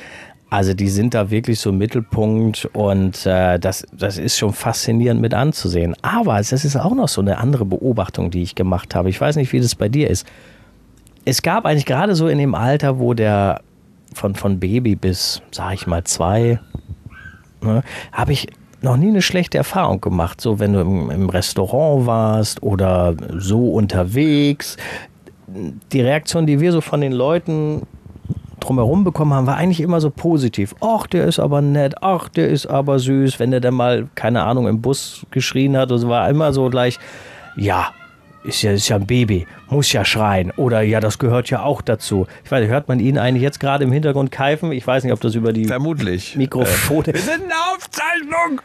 Also 0.51 0.75
die 0.75 0.89
sind 0.89 1.15
da 1.15 1.31
wirklich 1.31 1.61
so 1.61 1.71
im 1.71 1.79
Mittelpunkt 1.79 2.69
und 2.73 3.25
äh, 3.25 3.59
das, 3.61 3.87
das 3.97 4.19
ist 4.19 4.37
schon 4.37 4.53
faszinierend 4.53 5.21
mit 5.21 5.33
anzusehen. 5.33 5.95
Aber 6.03 6.41
es 6.41 6.51
ist 6.51 6.77
auch 6.77 6.95
noch 6.95 7.07
so 7.07 7.21
eine 7.21 7.39
andere 7.39 7.65
Beobachtung, 7.65 8.33
die 8.33 8.43
ich 8.43 8.57
gemacht 8.57 8.97
habe. 8.97 9.09
Ich 9.11 9.21
weiß 9.21 9.37
nicht, 9.37 9.53
wie 9.53 9.61
das 9.61 9.77
bei 9.77 9.89
dir 9.89 10.11
ist. 10.11 10.27
Es 11.25 11.43
gab 11.43 11.67
eigentlich 11.67 11.87
gerade 11.87 12.17
so 12.17 12.27
in 12.27 12.39
dem 12.39 12.57
Alter, 12.57 12.99
wo 12.99 13.15
der 13.15 13.61
von, 14.13 14.35
von 14.35 14.59
Baby 14.59 14.97
bis, 14.97 15.41
sag 15.53 15.75
ich 15.75 15.87
mal, 15.87 16.03
zwei, 16.03 16.59
ne, 17.61 17.85
habe 18.11 18.33
ich 18.33 18.49
noch 18.83 18.97
nie 18.97 19.09
eine 19.09 19.23
schlechte 19.23 19.57
Erfahrung 19.57 20.01
gemacht. 20.01 20.41
So, 20.41 20.59
wenn 20.59 20.73
du 20.73 20.81
im, 20.81 21.11
im 21.13 21.29
Restaurant 21.29 22.07
warst 22.07 22.61
oder 22.63 23.15
so 23.39 23.73
unterwegs. 23.73 24.77
Die 25.93 26.01
Reaktion, 26.01 26.47
die 26.47 26.59
wir 26.59 26.73
so 26.73 26.81
von 26.81 27.01
den 27.01 27.13
Leuten 27.13 27.83
drumherum 28.61 29.05
bekommen 29.05 29.33
haben, 29.33 29.47
war 29.47 29.57
eigentlich 29.57 29.81
immer 29.81 30.01
so 30.01 30.11
positiv. 30.11 30.75
Ach, 30.81 31.07
der 31.07 31.27
ist 31.27 31.39
aber 31.39 31.61
nett, 31.63 31.95
ach, 32.03 32.29
der 32.29 32.49
ist 32.49 32.67
aber 32.67 32.99
süß. 32.99 33.39
Wenn 33.39 33.51
der 33.51 33.61
dann 33.61 33.75
mal, 33.75 34.09
keine 34.15 34.43
Ahnung, 34.43 34.69
im 34.69 34.81
Bus 34.81 35.27
geschrien 35.31 35.77
hat, 35.77 35.91
das 35.91 36.07
war 36.07 36.29
immer 36.29 36.53
so 36.53 36.69
gleich, 36.69 36.99
ja, 37.57 37.89
ist 38.45 38.63
ja, 38.63 38.73
ist 38.73 38.89
ja 38.89 38.97
ein 38.97 39.07
Baby, 39.07 39.47
muss 39.71 39.93
ja 39.93 40.05
schreien. 40.05 40.53
Oder 40.57 40.83
ja, 40.83 41.01
das 41.01 41.19
gehört 41.19 41.51
ja 41.51 41.63
auch 41.63 41.83
dazu. 41.83 42.27
Ich 42.45 42.51
weiß, 42.51 42.69
hört 42.69 42.89
man 42.89 43.01
ihn 43.01 43.19
eigentlich 43.19 43.43
jetzt 43.43 43.61
gerade 43.61 43.85
im 43.85 43.93
Hintergrund 43.93 44.31
keifen? 44.31 44.73
Ich 44.73 44.87
weiß 44.87 45.05
nicht, 45.05 45.13
ob 45.13 45.21
das 45.21 45.35
über 45.35 45.53
die 45.53 45.67
Vermutlich. 45.67 46.37
Mikrofone. 46.37 47.09
Äh, 47.09 47.15
wir 47.15 47.21
sind 47.21 47.43
in 47.43 47.49
der 47.49 47.75
Aufzeichnung! 47.75 48.61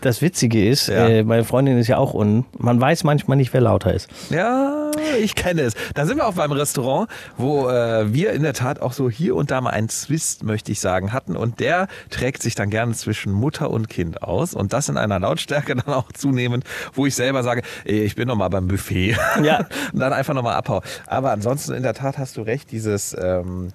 Das 0.00 0.20
Witzige 0.20 0.68
ist, 0.68 0.88
ja. 0.88 1.06
äh, 1.06 1.22
meine 1.22 1.44
Freundin 1.44 1.78
ist 1.78 1.86
ja 1.86 1.96
auch 1.96 2.12
unten. 2.12 2.44
Man 2.58 2.80
weiß 2.80 3.04
manchmal 3.04 3.36
nicht, 3.36 3.52
wer 3.52 3.60
lauter 3.60 3.94
ist. 3.94 4.08
Ja, 4.30 4.90
ich 5.20 5.36
kenne 5.36 5.62
es. 5.62 5.74
Da 5.94 6.06
sind 6.06 6.16
wir 6.16 6.26
auch 6.26 6.34
beim 6.34 6.50
Restaurant, 6.50 7.08
wo 7.36 7.68
äh, 7.68 8.12
wir 8.12 8.32
in 8.32 8.42
der 8.42 8.52
Tat 8.52 8.82
auch 8.82 8.92
so 8.92 9.08
hier 9.08 9.36
und 9.36 9.52
da 9.52 9.60
mal 9.60 9.70
einen 9.70 9.88
Zwist, 9.88 10.42
möchte 10.42 10.72
ich 10.72 10.80
sagen, 10.80 11.12
hatten. 11.12 11.36
Und 11.36 11.60
der 11.60 11.86
trägt 12.10 12.42
sich 12.42 12.56
dann 12.56 12.68
gerne 12.70 12.94
zwischen 12.94 13.32
Mutter 13.32 13.70
und 13.70 13.88
Kind 13.88 14.22
aus. 14.22 14.54
Und 14.54 14.72
das 14.72 14.88
in 14.88 14.96
einer 14.96 15.20
Lautstärke 15.20 15.76
dann 15.76 15.94
auch 15.94 16.10
zunehmend, 16.12 16.64
wo 16.94 17.06
ich 17.06 17.14
selber 17.14 17.44
sage, 17.44 17.62
ich 17.84 18.16
bin 18.16 18.26
noch 18.26 18.36
mal 18.36 18.48
beim 18.48 18.66
Buffet. 18.66 19.16
Ja. 19.42 19.58
und 19.92 20.00
dann 20.00 20.12
einfach 20.12 20.31
nochmal 20.34 20.54
abhau. 20.54 20.82
Aber 21.06 21.30
ansonsten 21.30 21.72
in 21.72 21.82
der 21.82 21.94
Tat 21.94 22.18
hast 22.18 22.36
du 22.36 22.42
recht, 22.42 22.70
dieses... 22.70 23.16
Ähm, 23.20 23.68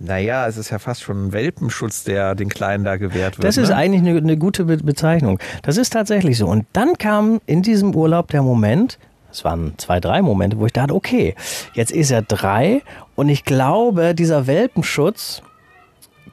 naja, 0.00 0.46
es 0.46 0.56
ist 0.56 0.70
ja 0.70 0.78
fast 0.78 1.02
schon 1.02 1.26
ein 1.26 1.32
Welpenschutz, 1.32 2.04
der 2.04 2.36
den 2.36 2.48
Kleinen 2.48 2.84
da 2.84 2.96
gewährt 2.96 3.36
wird. 3.36 3.44
Das 3.44 3.56
ist 3.56 3.70
ne? 3.70 3.76
eigentlich 3.76 4.00
eine, 4.00 4.16
eine, 4.16 4.36
gute 4.36 4.64
Bezeichnung. 4.64 5.40
Das 5.62 5.76
ist 5.76 5.92
tatsächlich 5.92 6.38
so. 6.38 6.46
Und 6.46 6.66
dann 6.72 6.96
kam 6.98 7.40
in 7.46 7.62
diesem 7.62 7.94
Urlaub 7.94 8.28
der 8.28 8.42
Moment, 8.42 8.98
es 9.30 9.44
waren 9.44 9.74
zwei, 9.76 9.98
drei 9.98 10.22
Momente, 10.22 10.58
wo 10.58 10.66
ich 10.66 10.72
dachte, 10.72 10.94
okay, 10.94 11.34
jetzt 11.74 11.90
ist 11.90 12.10
er 12.10 12.22
drei 12.22 12.82
und 13.16 13.28
ich 13.28 13.44
glaube, 13.44 14.14
dieser 14.14 14.46
Welpenschutz 14.46 15.42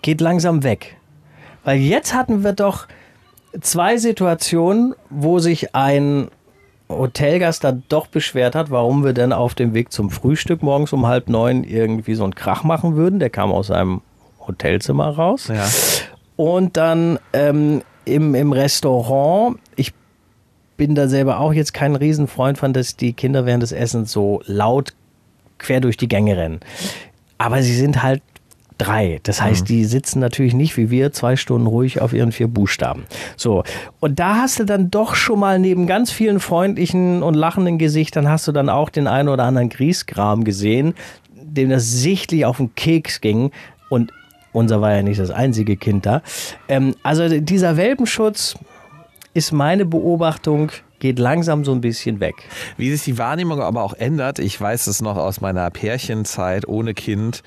geht 0.01 0.21
langsam 0.21 0.63
weg. 0.63 0.97
Weil 1.63 1.79
jetzt 1.79 2.13
hatten 2.13 2.43
wir 2.43 2.53
doch 2.53 2.87
zwei 3.61 3.97
Situationen, 3.97 4.93
wo 5.09 5.39
sich 5.39 5.73
ein 5.75 6.29
Hotelgast 6.89 7.63
dann 7.63 7.83
doch 7.89 8.07
beschwert 8.07 8.55
hat, 8.55 8.69
warum 8.69 9.03
wir 9.03 9.13
denn 9.13 9.33
auf 9.33 9.55
dem 9.55 9.73
Weg 9.73 9.91
zum 9.91 10.09
Frühstück 10.11 10.61
morgens 10.61 10.93
um 10.93 11.07
halb 11.07 11.29
neun 11.29 11.63
irgendwie 11.63 12.15
so 12.15 12.23
einen 12.23 12.35
Krach 12.35 12.63
machen 12.63 12.95
würden. 12.95 13.19
Der 13.19 13.29
kam 13.29 13.51
aus 13.51 13.67
seinem 13.67 14.01
Hotelzimmer 14.45 15.09
raus. 15.09 15.47
Ja. 15.47 15.67
Und 16.35 16.77
dann 16.77 17.19
ähm, 17.33 17.81
im, 18.05 18.35
im 18.35 18.51
Restaurant, 18.51 19.57
ich 19.75 19.93
bin 20.77 20.95
da 20.95 21.07
selber 21.07 21.39
auch 21.39 21.53
jetzt 21.53 21.73
kein 21.73 21.95
Riesenfreund 21.95 22.57
von, 22.57 22.73
dass 22.73 22.95
die 22.95 23.13
Kinder 23.13 23.45
während 23.45 23.63
des 23.63 23.71
Essens 23.71 24.11
so 24.11 24.41
laut 24.45 24.93
quer 25.57 25.81
durch 25.81 25.97
die 25.97 26.07
Gänge 26.07 26.37
rennen. 26.37 26.59
Aber 27.37 27.61
sie 27.63 27.75
sind 27.75 28.03
halt 28.03 28.21
drei. 28.77 29.19
Das 29.23 29.41
heißt, 29.41 29.61
mhm. 29.61 29.65
die 29.65 29.85
sitzen 29.85 30.19
natürlich 30.19 30.53
nicht 30.53 30.77
wie 30.77 30.89
wir 30.89 31.11
zwei 31.11 31.35
Stunden 31.35 31.67
ruhig 31.67 32.01
auf 32.01 32.13
ihren 32.13 32.31
vier 32.31 32.47
Buchstaben. 32.47 33.05
So. 33.37 33.63
Und 33.99 34.19
da 34.19 34.35
hast 34.35 34.59
du 34.59 34.65
dann 34.65 34.91
doch 34.91 35.15
schon 35.15 35.39
mal 35.39 35.59
neben 35.59 35.87
ganz 35.87 36.11
vielen 36.11 36.39
freundlichen 36.39 37.23
und 37.23 37.33
lachenden 37.35 37.77
Gesichtern 37.77 38.29
hast 38.29 38.47
du 38.47 38.51
dann 38.51 38.69
auch 38.69 38.89
den 38.89 39.07
einen 39.07 39.29
oder 39.29 39.43
anderen 39.43 39.69
Griesgram 39.69 40.43
gesehen, 40.43 40.93
dem 41.33 41.69
das 41.69 41.89
sichtlich 41.91 42.45
auf 42.45 42.57
den 42.57 42.75
Keks 42.75 43.21
ging. 43.21 43.51
Und 43.89 44.11
unser 44.51 44.81
war 44.81 44.93
ja 44.93 45.03
nicht 45.03 45.19
das 45.19 45.31
einzige 45.31 45.77
Kind 45.77 46.05
da. 46.05 46.21
Ähm, 46.67 46.95
also 47.03 47.27
dieser 47.39 47.77
Welpenschutz 47.77 48.55
ist 49.33 49.51
meine 49.51 49.85
Beobachtung 49.85 50.71
geht 50.99 51.19
langsam 51.19 51.65
so 51.65 51.71
ein 51.71 51.81
bisschen 51.81 52.19
weg. 52.19 52.35
Wie 52.77 52.89
sich 52.91 53.03
die 53.03 53.17
Wahrnehmung 53.17 53.61
aber 53.61 53.83
auch 53.83 53.93
ändert, 53.93 54.39
ich 54.39 54.59
weiß 54.59 54.87
es 54.87 55.01
noch 55.01 55.17
aus 55.17 55.41
meiner 55.41 55.69
Pärchenzeit 55.69 56.67
ohne 56.67 56.93
Kind. 56.93 57.43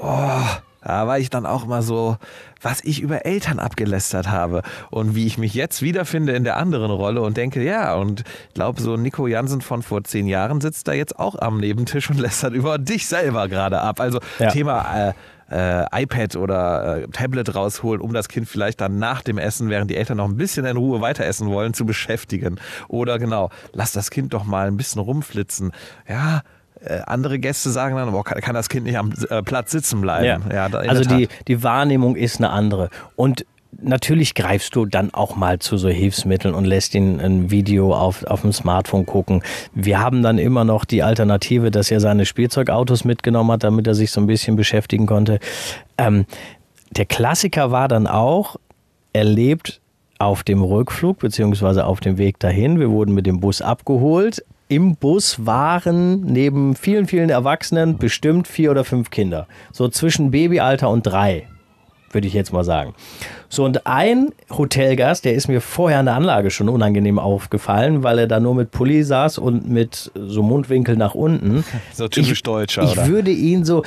Oh, 0.00 0.42
da 0.82 1.06
war 1.06 1.18
ich 1.18 1.28
dann 1.28 1.44
auch 1.44 1.66
mal 1.66 1.82
so, 1.82 2.16
was 2.62 2.82
ich 2.82 3.00
über 3.02 3.26
Eltern 3.26 3.58
abgelästert 3.58 4.30
habe 4.30 4.62
und 4.90 5.14
wie 5.14 5.26
ich 5.26 5.36
mich 5.36 5.52
jetzt 5.52 5.82
wiederfinde 5.82 6.32
in 6.32 6.44
der 6.44 6.56
anderen 6.56 6.90
Rolle 6.90 7.20
und 7.20 7.36
denke, 7.36 7.62
ja, 7.62 7.94
und 7.94 8.24
ich 8.48 8.54
glaube, 8.54 8.80
so 8.80 8.96
Nico 8.96 9.26
Jansen 9.26 9.60
von 9.60 9.82
vor 9.82 10.04
zehn 10.04 10.26
Jahren 10.26 10.60
sitzt 10.60 10.88
da 10.88 10.92
jetzt 10.92 11.18
auch 11.18 11.36
am 11.36 11.60
Nebentisch 11.60 12.08
und 12.08 12.18
lästert 12.20 12.54
über 12.54 12.78
dich 12.78 13.06
selber 13.06 13.48
gerade 13.48 13.80
ab. 13.80 14.00
Also 14.00 14.20
ja. 14.38 14.50
Thema 14.50 15.08
äh, 15.08 15.12
äh, 15.50 16.02
iPad 16.02 16.36
oder 16.36 16.98
äh, 16.98 17.08
Tablet 17.08 17.54
rausholen, 17.54 18.00
um 18.00 18.14
das 18.14 18.28
Kind 18.28 18.48
vielleicht 18.48 18.80
dann 18.80 18.98
nach 18.98 19.22
dem 19.22 19.36
Essen, 19.36 19.68
während 19.68 19.90
die 19.90 19.96
Eltern 19.96 20.16
noch 20.16 20.28
ein 20.28 20.36
bisschen 20.36 20.64
in 20.64 20.76
Ruhe 20.76 21.00
weiter 21.00 21.26
essen 21.26 21.48
wollen, 21.48 21.74
zu 21.74 21.84
beschäftigen. 21.84 22.58
Oder 22.88 23.18
genau, 23.18 23.50
lass 23.72 23.92
das 23.92 24.10
Kind 24.10 24.32
doch 24.32 24.44
mal 24.44 24.66
ein 24.66 24.76
bisschen 24.76 25.02
rumflitzen. 25.02 25.72
Ja, 26.08 26.42
äh, 26.84 27.00
andere 27.06 27.38
Gäste 27.38 27.70
sagen 27.70 27.96
dann, 27.96 28.12
boah, 28.12 28.24
kann, 28.24 28.40
kann, 28.40 28.54
das 28.54 28.68
Kind 28.68 28.86
nicht 28.86 28.98
am 28.98 29.12
äh, 29.28 29.42
Platz 29.42 29.70
sitzen 29.70 30.00
bleiben. 30.00 30.44
Ja. 30.50 30.68
ja 30.68 30.78
also 30.78 31.04
die, 31.04 31.28
die 31.48 31.62
Wahrnehmung 31.62 32.16
ist 32.16 32.38
eine 32.38 32.50
andere. 32.50 32.90
Und 33.16 33.44
natürlich 33.82 34.34
greifst 34.34 34.74
du 34.74 34.86
dann 34.86 35.12
auch 35.12 35.36
mal 35.36 35.58
zu 35.58 35.76
so 35.76 35.88
Hilfsmitteln 35.88 36.54
und 36.54 36.64
lässt 36.64 36.94
ihn 36.94 37.20
ein 37.20 37.50
Video 37.50 37.94
auf, 37.94 38.24
auf 38.24 38.42
dem 38.42 38.52
Smartphone 38.52 39.06
gucken. 39.06 39.42
Wir 39.74 40.00
haben 40.00 40.22
dann 40.22 40.38
immer 40.38 40.64
noch 40.64 40.84
die 40.84 41.02
Alternative, 41.02 41.70
dass 41.70 41.90
er 41.90 42.00
seine 42.00 42.26
Spielzeugautos 42.26 43.04
mitgenommen 43.04 43.52
hat, 43.52 43.64
damit 43.64 43.86
er 43.86 43.94
sich 43.94 44.10
so 44.10 44.20
ein 44.20 44.26
bisschen 44.26 44.56
beschäftigen 44.56 45.06
konnte. 45.06 45.38
Ähm, 45.98 46.26
der 46.90 47.06
Klassiker 47.06 47.70
war 47.70 47.88
dann 47.88 48.06
auch, 48.06 48.56
er 49.12 49.24
lebt 49.24 49.80
auf 50.18 50.42
dem 50.42 50.62
Rückflug 50.62 51.18
beziehungsweise 51.18 51.86
auf 51.86 52.00
dem 52.00 52.18
Weg 52.18 52.38
dahin. 52.40 52.78
Wir 52.78 52.90
wurden 52.90 53.14
mit 53.14 53.26
dem 53.26 53.40
Bus 53.40 53.62
abgeholt. 53.62 54.44
Im 54.70 54.94
Bus 54.94 55.44
waren 55.44 56.20
neben 56.20 56.76
vielen, 56.76 57.08
vielen 57.08 57.28
Erwachsenen 57.28 57.98
bestimmt 57.98 58.46
vier 58.46 58.70
oder 58.70 58.84
fünf 58.84 59.10
Kinder. 59.10 59.48
So 59.72 59.88
zwischen 59.88 60.30
Babyalter 60.30 60.88
und 60.88 61.02
drei 61.02 61.48
würde 62.12 62.26
ich 62.26 62.34
jetzt 62.34 62.52
mal 62.52 62.64
sagen. 62.64 62.94
So, 63.48 63.64
und 63.64 63.86
ein 63.86 64.30
Hotelgast, 64.50 65.24
der 65.24 65.34
ist 65.34 65.48
mir 65.48 65.60
vorher 65.60 66.00
in 66.00 66.06
der 66.06 66.16
Anlage 66.16 66.50
schon 66.50 66.68
unangenehm 66.68 67.18
aufgefallen, 67.18 68.02
weil 68.02 68.18
er 68.18 68.26
da 68.26 68.40
nur 68.40 68.54
mit 68.54 68.70
Pulli 68.72 69.02
saß 69.04 69.38
und 69.38 69.68
mit 69.68 70.10
so 70.14 70.42
Mundwinkel 70.42 70.96
nach 70.96 71.14
unten. 71.14 71.64
So 71.92 72.08
typisch 72.08 72.32
ich, 72.32 72.42
Deutscher, 72.42 72.82
ich 72.82 72.92
oder? 72.92 73.04
Ich 73.04 73.10
würde 73.10 73.30
ihn 73.30 73.64
so, 73.64 73.82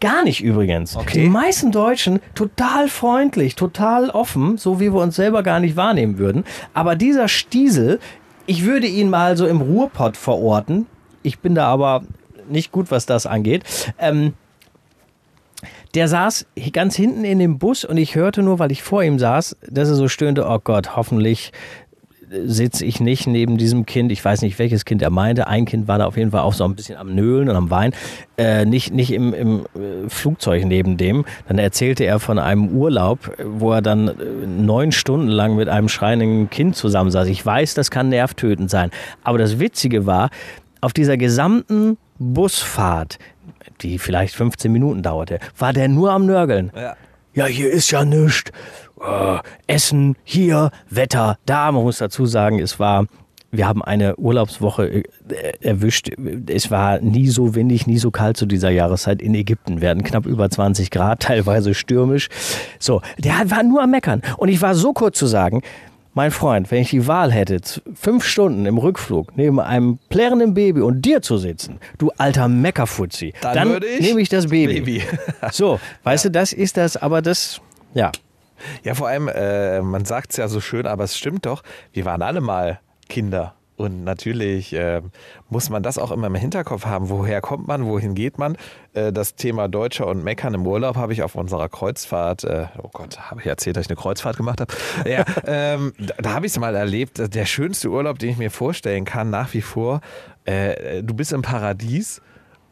gar 0.00 0.24
nicht 0.24 0.42
übrigens. 0.42 0.96
Okay. 0.96 1.22
Die 1.22 1.28
meisten 1.28 1.72
Deutschen 1.72 2.20
total 2.34 2.88
freundlich, 2.88 3.54
total 3.54 4.10
offen, 4.10 4.58
so 4.58 4.80
wie 4.80 4.92
wir 4.92 5.00
uns 5.00 5.16
selber 5.16 5.42
gar 5.42 5.60
nicht 5.60 5.76
wahrnehmen 5.76 6.18
würden. 6.18 6.44
Aber 6.74 6.94
dieser 6.94 7.28
Stiesel, 7.28 8.00
ich 8.46 8.64
würde 8.64 8.86
ihn 8.86 9.10
mal 9.10 9.36
so 9.36 9.46
im 9.46 9.60
Ruhrpott 9.60 10.16
verorten. 10.16 10.86
Ich 11.22 11.38
bin 11.38 11.54
da 11.54 11.66
aber 11.66 12.02
nicht 12.48 12.72
gut, 12.72 12.90
was 12.90 13.06
das 13.06 13.26
angeht. 13.26 13.64
Ähm, 13.98 14.34
der 15.94 16.08
saß 16.08 16.46
ganz 16.72 16.96
hinten 16.96 17.24
in 17.24 17.38
dem 17.38 17.58
Bus 17.58 17.84
und 17.84 17.98
ich 17.98 18.14
hörte 18.14 18.42
nur, 18.42 18.58
weil 18.58 18.72
ich 18.72 18.82
vor 18.82 19.02
ihm 19.02 19.18
saß, 19.18 19.56
dass 19.68 19.88
er 19.88 19.94
so 19.94 20.08
stöhnte, 20.08 20.46
oh 20.46 20.58
Gott, 20.58 20.96
hoffentlich 20.96 21.52
sitze 22.44 22.84
ich 22.84 23.00
nicht 23.00 23.26
neben 23.26 23.58
diesem 23.58 23.86
Kind. 23.86 24.12
Ich 24.12 24.24
weiß 24.24 24.42
nicht, 24.42 24.58
welches 24.58 24.84
Kind 24.84 25.02
er 25.02 25.10
meinte. 25.10 25.46
Ein 25.46 25.64
Kind 25.64 25.88
war 25.88 25.98
da 25.98 26.06
auf 26.06 26.16
jeden 26.16 26.30
Fall 26.30 26.40
auch 26.40 26.54
so 26.54 26.64
ein 26.64 26.74
bisschen 26.74 26.96
am 26.96 27.14
Nölen 27.14 27.48
und 27.48 27.56
am 27.56 27.70
Weinen. 27.70 27.94
Äh, 28.36 28.64
nicht 28.64 28.92
nicht 28.92 29.12
im, 29.12 29.34
im 29.34 29.60
äh, 29.74 30.08
Flugzeug 30.08 30.64
neben 30.64 30.96
dem. 30.96 31.24
Dann 31.48 31.58
erzählte 31.58 32.04
er 32.04 32.20
von 32.20 32.38
einem 32.38 32.68
Urlaub, 32.68 33.18
wo 33.44 33.72
er 33.72 33.82
dann 33.82 34.08
äh, 34.08 34.12
neun 34.46 34.92
Stunden 34.92 35.28
lang 35.28 35.56
mit 35.56 35.68
einem 35.68 35.88
schreienden 35.88 36.50
Kind 36.50 36.76
zusammensaß. 36.76 37.28
Ich 37.28 37.44
weiß, 37.44 37.74
das 37.74 37.90
kann 37.90 38.08
nervtötend 38.08 38.70
sein. 38.70 38.90
Aber 39.22 39.38
das 39.38 39.58
Witzige 39.58 40.06
war, 40.06 40.30
auf 40.80 40.92
dieser 40.92 41.16
gesamten 41.16 41.98
Busfahrt 42.18 43.18
die 43.82 43.98
vielleicht 43.98 44.34
15 44.34 44.70
Minuten 44.70 45.02
dauerte, 45.02 45.38
war 45.58 45.72
der 45.72 45.88
nur 45.88 46.12
am 46.12 46.26
Nörgeln. 46.26 46.70
Ja, 46.74 46.94
ja 47.34 47.46
hier 47.46 47.70
ist 47.70 47.90
ja 47.90 48.04
nichts. 48.04 48.50
Äh, 49.00 49.38
Essen, 49.66 50.16
hier, 50.24 50.70
Wetter, 50.88 51.38
da. 51.46 51.72
Man 51.72 51.82
muss 51.82 51.98
dazu 51.98 52.26
sagen, 52.26 52.58
es 52.58 52.78
war 52.78 53.06
wir 53.54 53.68
haben 53.68 53.82
eine 53.82 54.16
Urlaubswoche 54.16 54.86
äh, 54.88 55.04
erwischt. 55.60 56.10
Es 56.48 56.70
war 56.70 57.00
nie 57.00 57.28
so 57.28 57.54
windig, 57.54 57.86
nie 57.86 57.98
so 57.98 58.10
kalt 58.10 58.38
zu 58.38 58.46
dieser 58.46 58.70
Jahreszeit 58.70 59.20
in 59.20 59.34
Ägypten. 59.34 59.80
Hatten 59.82 60.02
knapp 60.02 60.24
über 60.24 60.48
20 60.48 60.90
Grad, 60.90 61.20
teilweise 61.20 61.74
stürmisch. 61.74 62.28
So, 62.78 63.02
der 63.18 63.50
war 63.50 63.62
nur 63.62 63.82
am 63.82 63.90
Meckern. 63.90 64.22
Und 64.38 64.48
ich 64.48 64.62
war 64.62 64.74
so 64.74 64.94
kurz 64.94 65.18
zu 65.18 65.26
sagen, 65.26 65.60
mein 66.14 66.30
Freund, 66.30 66.70
wenn 66.70 66.82
ich 66.82 66.90
die 66.90 67.06
Wahl 67.06 67.32
hätte, 67.32 67.60
fünf 67.94 68.24
Stunden 68.24 68.66
im 68.66 68.78
Rückflug 68.78 69.36
neben 69.36 69.60
einem 69.60 69.98
plärrenden 70.08 70.54
Baby 70.54 70.80
und 70.80 71.02
dir 71.02 71.22
zu 71.22 71.38
sitzen, 71.38 71.78
du 71.98 72.10
alter 72.18 72.48
Meckerfutzi, 72.48 73.32
dann, 73.40 73.54
dann 73.54 73.82
nehme 74.00 74.20
ich 74.20 74.28
das 74.28 74.48
Baby. 74.48 74.80
Baby. 74.80 75.02
so, 75.52 75.80
weißt 76.04 76.24
ja. 76.24 76.30
du, 76.30 76.32
das 76.38 76.52
ist 76.52 76.76
das, 76.76 76.96
aber 76.96 77.22
das, 77.22 77.60
ja. 77.94 78.12
Ja, 78.84 78.94
vor 78.94 79.08
allem, 79.08 79.28
äh, 79.28 79.80
man 79.80 80.04
sagt 80.04 80.30
es 80.32 80.36
ja 80.36 80.48
so 80.48 80.60
schön, 80.60 80.86
aber 80.86 81.04
es 81.04 81.16
stimmt 81.16 81.46
doch, 81.46 81.62
wir 81.92 82.04
waren 82.04 82.22
alle 82.22 82.40
mal 82.40 82.78
Kinder. 83.08 83.54
Und 83.82 84.04
natürlich 84.04 84.72
äh, 84.74 85.02
muss 85.50 85.68
man 85.68 85.82
das 85.82 85.98
auch 85.98 86.12
immer 86.12 86.28
im 86.28 86.36
Hinterkopf 86.36 86.86
haben. 86.86 87.08
Woher 87.08 87.40
kommt 87.40 87.66
man? 87.66 87.84
Wohin 87.84 88.14
geht 88.14 88.38
man? 88.38 88.56
Äh, 88.94 89.12
das 89.12 89.34
Thema 89.34 89.66
Deutscher 89.66 90.06
und 90.06 90.22
Meckern 90.22 90.54
im 90.54 90.64
Urlaub 90.64 90.94
habe 90.94 91.12
ich 91.12 91.24
auf 91.24 91.34
unserer 91.34 91.68
Kreuzfahrt, 91.68 92.44
äh, 92.44 92.66
oh 92.80 92.90
Gott, 92.92 93.18
habe 93.18 93.40
ich 93.40 93.46
erzählt, 93.48 93.76
dass 93.76 93.86
ich 93.86 93.90
eine 93.90 93.96
Kreuzfahrt 93.96 94.36
gemacht 94.36 94.60
habe? 94.60 94.72
Ja, 95.04 95.24
ähm, 95.46 95.92
da, 95.98 96.14
da 96.16 96.34
habe 96.34 96.46
ich 96.46 96.52
es 96.52 96.60
mal 96.60 96.76
erlebt. 96.76 97.34
Der 97.34 97.44
schönste 97.44 97.88
Urlaub, 97.88 98.20
den 98.20 98.30
ich 98.30 98.38
mir 98.38 98.52
vorstellen 98.52 99.04
kann, 99.04 99.30
nach 99.30 99.52
wie 99.52 99.62
vor. 99.62 100.00
Äh, 100.44 101.02
du 101.02 101.12
bist 101.14 101.32
im 101.32 101.42
Paradies 101.42 102.22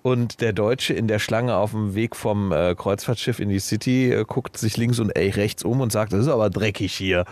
und 0.02 0.40
der 0.40 0.52
Deutsche 0.52 0.95
in 0.95 1.09
der 1.09 1.19
Schlange 1.19 1.57
auf 1.57 1.73
dem 1.73 1.95
Weg 1.95 2.16
vom 2.16 2.52
äh, 2.52 2.75
Kreuzfahrtschiff 2.75 3.38
in 3.38 3.49
die 3.49 3.59
City 3.59 4.12
äh, 4.12 4.25
guckt 4.25 4.57
sich 4.57 4.76
links 4.76 4.99
und 4.99 5.11
ey, 5.11 5.30
rechts 5.30 5.62
um 5.62 5.80
und 5.80 5.92
sagt, 5.92 6.12
das 6.12 6.21
ist 6.21 6.28
aber 6.28 6.49
dreckig 6.49 6.92
hier. 6.92 7.25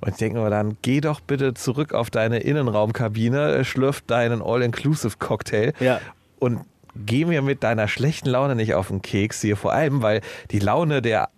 Und 0.00 0.10
ich 0.10 0.16
denke 0.16 0.40
mir 0.40 0.50
dann, 0.50 0.76
geh 0.82 1.00
doch 1.00 1.20
bitte 1.20 1.54
zurück 1.54 1.94
auf 1.94 2.10
deine 2.10 2.38
Innenraumkabine, 2.38 3.56
äh, 3.56 3.64
schlürf 3.64 4.00
deinen 4.00 4.42
All-Inclusive-Cocktail 4.42 5.72
ja. 5.80 6.00
und 6.38 6.60
geh 6.96 7.24
mir 7.24 7.42
mit 7.42 7.62
deiner 7.62 7.88
schlechten 7.88 8.28
Laune 8.28 8.56
nicht 8.56 8.74
auf 8.74 8.88
den 8.88 9.02
Keks 9.02 9.40
hier. 9.42 9.56
Vor 9.56 9.72
allem, 9.72 10.02
weil 10.02 10.20
die 10.50 10.58
Laune 10.58 11.02
der 11.02 11.28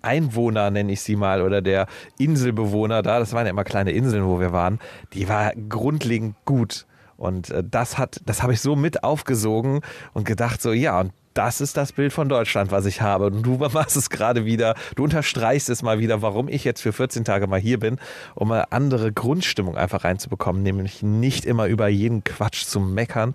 Einwohner, 0.00 0.70
nenne 0.70 0.92
ich 0.92 1.00
sie 1.00 1.16
mal, 1.16 1.42
oder 1.42 1.60
der 1.60 1.86
Inselbewohner 2.18 3.02
da, 3.02 3.18
das 3.18 3.32
waren 3.32 3.46
ja 3.46 3.50
immer 3.50 3.64
kleine 3.64 3.90
Inseln, 3.90 4.24
wo 4.24 4.40
wir 4.40 4.52
waren, 4.52 4.78
die 5.12 5.28
war 5.28 5.52
grundlegend 5.68 6.36
gut. 6.44 6.86
Und 7.18 7.50
äh, 7.50 7.62
das 7.68 7.98
hat, 7.98 8.20
das 8.24 8.42
habe 8.42 8.54
ich 8.54 8.60
so 8.60 8.76
mit 8.76 9.04
aufgesogen 9.04 9.80
und 10.14 10.24
gedacht 10.24 10.62
so, 10.62 10.72
ja, 10.72 11.00
und 11.00 11.12
das 11.34 11.60
ist 11.60 11.76
das 11.76 11.92
Bild 11.92 12.12
von 12.12 12.28
Deutschland, 12.28 12.72
was 12.72 12.84
ich 12.84 13.00
habe. 13.00 13.26
Und 13.26 13.42
du 13.42 13.58
machst 13.72 13.96
es 13.96 14.08
gerade 14.08 14.44
wieder, 14.44 14.74
du 14.96 15.04
unterstreichst 15.04 15.68
es 15.68 15.82
mal 15.82 15.98
wieder, 15.98 16.22
warum 16.22 16.48
ich 16.48 16.64
jetzt 16.64 16.80
für 16.80 16.92
14 16.92 17.24
Tage 17.24 17.46
mal 17.46 17.60
hier 17.60 17.78
bin, 17.78 17.98
um 18.34 18.50
eine 18.50 18.72
andere 18.72 19.12
Grundstimmung 19.12 19.76
einfach 19.76 20.04
reinzubekommen, 20.04 20.62
nämlich 20.62 21.02
nicht 21.02 21.44
immer 21.44 21.66
über 21.66 21.88
jeden 21.88 22.24
Quatsch 22.24 22.64
zu 22.64 22.80
meckern. 22.80 23.34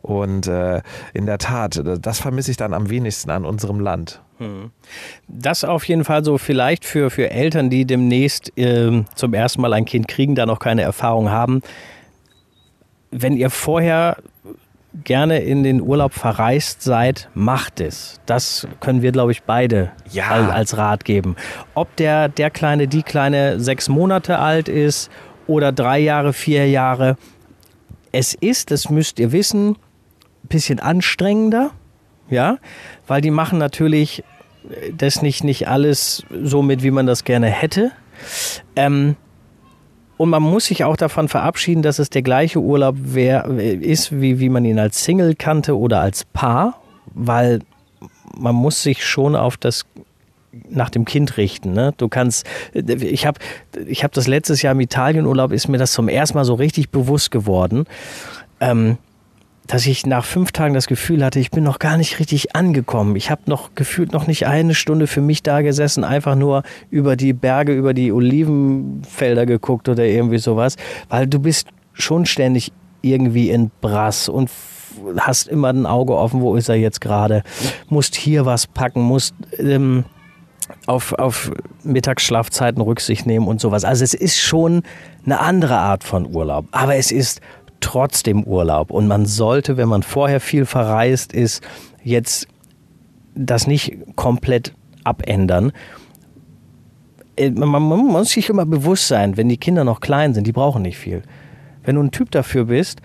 Und 0.00 0.46
äh, 0.46 0.82
in 1.12 1.26
der 1.26 1.38
Tat, 1.38 1.80
das 2.00 2.20
vermisse 2.20 2.52
ich 2.52 2.56
dann 2.56 2.72
am 2.72 2.88
wenigsten 2.88 3.30
an 3.30 3.44
unserem 3.44 3.80
Land. 3.80 4.20
Hm. 4.38 4.70
Das 5.28 5.62
auf 5.62 5.84
jeden 5.86 6.04
Fall 6.04 6.24
so 6.24 6.38
vielleicht 6.38 6.84
für, 6.84 7.10
für 7.10 7.30
Eltern, 7.30 7.70
die 7.70 7.84
demnächst 7.84 8.56
äh, 8.58 9.04
zum 9.14 9.34
ersten 9.34 9.60
Mal 9.60 9.72
ein 9.72 9.84
Kind 9.84 10.08
kriegen, 10.08 10.34
da 10.34 10.44
noch 10.46 10.58
keine 10.58 10.82
Erfahrung 10.82 11.30
haben 11.30 11.62
wenn 13.14 13.36
ihr 13.36 13.50
vorher 13.50 14.16
gerne 15.04 15.40
in 15.40 15.62
den 15.62 15.80
Urlaub 15.80 16.12
verreist 16.14 16.82
seid, 16.82 17.28
macht 17.34 17.80
es. 17.80 18.20
Das 18.26 18.68
können 18.80 19.02
wir, 19.02 19.12
glaube 19.12 19.32
ich, 19.32 19.42
beide 19.42 19.92
ja. 20.10 20.30
als 20.50 20.76
Rat 20.76 21.04
geben. 21.04 21.36
Ob 21.74 21.94
der, 21.96 22.28
der 22.28 22.50
Kleine, 22.50 22.86
die 22.86 23.02
Kleine 23.02 23.58
sechs 23.60 23.88
Monate 23.88 24.38
alt 24.38 24.68
ist 24.68 25.10
oder 25.46 25.72
drei 25.72 25.98
Jahre, 25.98 26.32
vier 26.32 26.68
Jahre. 26.68 27.16
Es 28.12 28.34
ist, 28.34 28.70
das 28.70 28.90
müsst 28.90 29.18
ihr 29.18 29.32
wissen, 29.32 29.70
ein 29.70 30.48
bisschen 30.48 30.78
anstrengender, 30.78 31.70
ja, 32.30 32.58
weil 33.06 33.20
die 33.20 33.30
machen 33.30 33.58
natürlich 33.58 34.22
das 34.96 35.22
nicht, 35.22 35.44
nicht 35.44 35.68
alles 35.68 36.24
so 36.42 36.62
mit, 36.62 36.82
wie 36.82 36.90
man 36.90 37.06
das 37.06 37.24
gerne 37.24 37.48
hätte. 37.48 37.90
Ähm, 38.76 39.16
und 40.16 40.30
man 40.30 40.42
muss 40.42 40.66
sich 40.66 40.84
auch 40.84 40.96
davon 40.96 41.28
verabschieden, 41.28 41.82
dass 41.82 41.98
es 41.98 42.10
der 42.10 42.22
gleiche 42.22 42.60
Urlaub 42.60 42.96
wär, 42.98 43.46
ist, 43.46 44.20
wie, 44.20 44.38
wie 44.38 44.48
man 44.48 44.64
ihn 44.64 44.78
als 44.78 45.04
Single 45.04 45.34
kannte 45.34 45.76
oder 45.76 46.00
als 46.00 46.24
Paar, 46.24 46.80
weil 47.14 47.60
man 48.36 48.54
muss 48.54 48.82
sich 48.82 49.04
schon 49.04 49.36
auf 49.36 49.56
das 49.56 49.84
nach 50.68 50.90
dem 50.90 51.04
Kind 51.04 51.36
richten. 51.36 51.72
Ne? 51.72 51.94
Du 51.96 52.08
kannst, 52.08 52.46
ich 52.72 53.26
habe 53.26 53.40
ich 53.86 54.04
hab 54.04 54.12
das 54.12 54.28
letztes 54.28 54.62
Jahr 54.62 54.72
im 54.72 54.80
Italienurlaub, 54.80 55.52
ist 55.52 55.68
mir 55.68 55.78
das 55.78 55.92
zum 55.92 56.08
ersten 56.08 56.38
Mal 56.38 56.44
so 56.44 56.54
richtig 56.54 56.90
bewusst 56.90 57.30
geworden. 57.30 57.86
Ähm, 58.60 58.98
dass 59.66 59.86
ich 59.86 60.04
nach 60.04 60.24
fünf 60.24 60.52
Tagen 60.52 60.74
das 60.74 60.86
Gefühl 60.86 61.24
hatte, 61.24 61.40
ich 61.40 61.50
bin 61.50 61.64
noch 61.64 61.78
gar 61.78 61.96
nicht 61.96 62.18
richtig 62.18 62.54
angekommen. 62.54 63.16
Ich 63.16 63.30
habe 63.30 63.42
noch 63.46 63.74
gefühlt 63.74 64.12
noch 64.12 64.26
nicht 64.26 64.46
eine 64.46 64.74
Stunde 64.74 65.06
für 65.06 65.20
mich 65.20 65.42
da 65.42 65.62
gesessen, 65.62 66.04
einfach 66.04 66.34
nur 66.34 66.62
über 66.90 67.16
die 67.16 67.32
Berge, 67.32 67.72
über 67.72 67.94
die 67.94 68.12
Olivenfelder 68.12 69.46
geguckt 69.46 69.88
oder 69.88 70.04
irgendwie 70.04 70.38
sowas, 70.38 70.76
weil 71.08 71.26
du 71.26 71.38
bist 71.38 71.68
schon 71.94 72.26
ständig 72.26 72.72
irgendwie 73.00 73.50
in 73.50 73.70
Brass 73.80 74.28
und 74.28 74.50
hast 75.18 75.48
immer 75.48 75.68
ein 75.68 75.86
Auge 75.86 76.16
offen, 76.16 76.40
wo 76.40 76.56
ist 76.56 76.68
er 76.68 76.76
jetzt 76.76 77.00
gerade, 77.00 77.42
musst 77.88 78.14
hier 78.14 78.46
was 78.46 78.66
packen, 78.66 79.02
musst 79.02 79.34
ähm, 79.58 80.04
auf, 80.86 81.12
auf 81.14 81.50
Mittagsschlafzeiten 81.82 82.80
Rücksicht 82.82 83.26
nehmen 83.26 83.46
und 83.46 83.60
sowas. 83.60 83.84
Also 83.84 84.04
es 84.04 84.14
ist 84.14 84.38
schon 84.38 84.82
eine 85.24 85.40
andere 85.40 85.76
Art 85.76 86.04
von 86.04 86.34
Urlaub, 86.34 86.66
aber 86.70 86.96
es 86.96 87.10
ist 87.10 87.40
trotzdem 87.84 88.44
Urlaub. 88.44 88.90
Und 88.90 89.06
man 89.06 89.26
sollte, 89.26 89.76
wenn 89.76 89.88
man 89.88 90.02
vorher 90.02 90.40
viel 90.40 90.64
verreist 90.64 91.32
ist, 91.32 91.62
jetzt 92.02 92.48
das 93.34 93.66
nicht 93.66 93.98
komplett 94.16 94.74
abändern. 95.04 95.72
Äh, 97.36 97.50
man, 97.50 97.82
muss 97.82 98.30
sich 98.30 98.48
immer 98.48 98.64
bewusst 98.64 99.08
sein, 99.08 99.36
wenn 99.36 99.48
die 99.48 99.58
Kinder 99.58 99.84
noch 99.84 100.00
klein 100.00 100.32
sind, 100.32 100.46
die 100.46 100.52
brauchen 100.52 100.82
nicht 100.82 100.96
viel. 100.96 101.22
Wenn 101.82 101.96
du 101.96 102.02
ein 102.02 102.10
Typ 102.10 102.30
dafür 102.30 102.64
bist, 102.64 103.02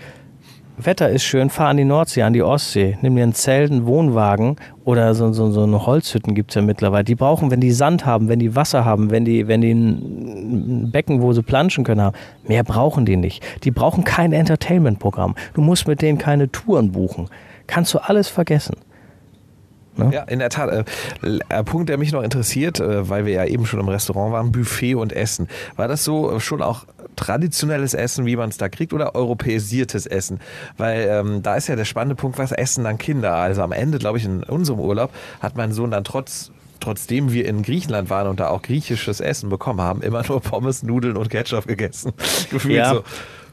Wetter 0.82 1.10
ist 1.10 1.24
schön, 1.24 1.50
fahr 1.50 1.68
an 1.68 1.78
die 1.78 1.84
Nordsee, 1.84 2.24
an 2.24 2.32
die 2.32 2.42
Ostsee, 2.42 2.98
nimm 3.02 3.16
dir 3.16 3.24
ein 3.24 3.34
Zelt, 3.34 3.70
einen 3.70 3.86
Wohnwagen 3.86 4.56
oder 4.86 5.14
so, 5.14 5.34
so, 5.34 5.52
so 5.52 5.64
eine 5.64 5.86
Holzhütten 5.86 6.36
gibt 6.36 6.52
es 6.52 6.56
ja 6.56 6.62
mittlerweile. 6.62 7.04
Die 7.04 7.16
brauchen, 7.16 7.52
wenn 7.52 7.60
die 7.60 7.72
Sand 7.72 8.06
haben, 8.06 8.30
wenn 8.30 8.40
die 8.40 8.56
Wasser 8.56 8.86
haben, 8.86 9.12
wenn 9.12 9.26
die, 9.26 9.50
wenn 9.50 9.60
die 9.60 9.74
ein 9.74 10.90
Becken, 10.92 11.22
wo 11.22 11.34
sie 11.34 11.44
planschen 11.44 11.84
können 11.84 12.02
haben, 12.02 12.16
mehr 12.48 12.64
brauchen 12.64 13.06
die 13.06 13.18
nicht. 13.18 13.44
Die 13.66 13.72
brauchen 13.72 14.06
kein 14.06 14.32
Entertainment-Programm. 14.32 15.36
Du 15.54 15.62
musst 15.62 15.86
mit 15.88 16.02
denen 16.02 16.18
keine 16.18 16.50
Touren 16.50 16.94
buchen. 16.94 17.30
Kannst 17.68 17.94
du 17.94 18.00
alles 18.00 18.30
vergessen. 18.30 18.78
Ne? 19.98 20.12
Ja, 20.14 20.24
in 20.24 20.40
der 20.40 20.50
Tat. 20.50 20.88
Äh, 21.22 21.64
Punkt, 21.64 21.90
der 21.90 21.98
mich 21.98 22.14
noch 22.14 22.24
interessiert, 22.24 22.80
äh, 22.80 23.10
weil 23.10 23.26
wir 23.26 23.34
ja 23.34 23.46
eben 23.46 23.66
schon 23.66 23.82
im 23.82 23.90
Restaurant 23.90 24.32
waren, 24.32 24.52
Buffet 24.52 24.96
und 24.96 25.12
Essen. 25.12 25.50
War 25.76 25.88
das 25.90 26.06
so 26.06 26.40
schon 26.40 26.62
auch 26.62 26.86
traditionelles 27.20 27.94
Essen, 27.94 28.26
wie 28.26 28.38
man 28.38 28.50
es 28.50 28.58
da 28.58 28.70
kriegt, 28.70 28.94
oder 28.94 29.14
europäisiertes 29.14 30.06
Essen? 30.06 30.40
Weil 30.78 31.08
ähm, 31.10 31.44
da 31.44 31.56
ist 31.56 31.68
ja 31.68 31.76
der 31.76 31.86
spannende 31.86 32.16
Punkt, 32.16 32.38
was 32.38 32.54
essen 32.54 32.86
dann 32.86 32.98
Kinder? 32.98 33.36
Also 33.36 33.62
am 33.62 33.74
Ende, 33.74 34.00
glaube 34.00 34.18
ich, 34.18 34.26
in 34.26 34.44
unserem 34.44 34.80
Urlaub 34.80 35.12
hat 35.42 35.58
mein 35.58 35.74
Sohn 35.74 35.92
dann 35.92 36.04
trotz 36.04 36.52
trotzdem 36.80 37.34
wir 37.34 37.46
in 37.46 37.62
Griechenland 37.62 38.10
waren 38.10 38.28
und 38.28 38.40
da 38.40 38.48
auch 38.48 38.62
griechisches 38.62 39.20
Essen 39.20 39.50
bekommen 39.50 39.82
haben, 39.82 40.02
immer 40.02 40.24
nur 40.26 40.40
Pommes, 40.40 40.82
Nudeln 40.82 41.18
und 41.18 41.30
Ketchup 41.30 41.68
gegessen. 41.68 42.14
Gefühlt 42.52 42.76
ja. 42.76 42.94
so. 42.94 43.04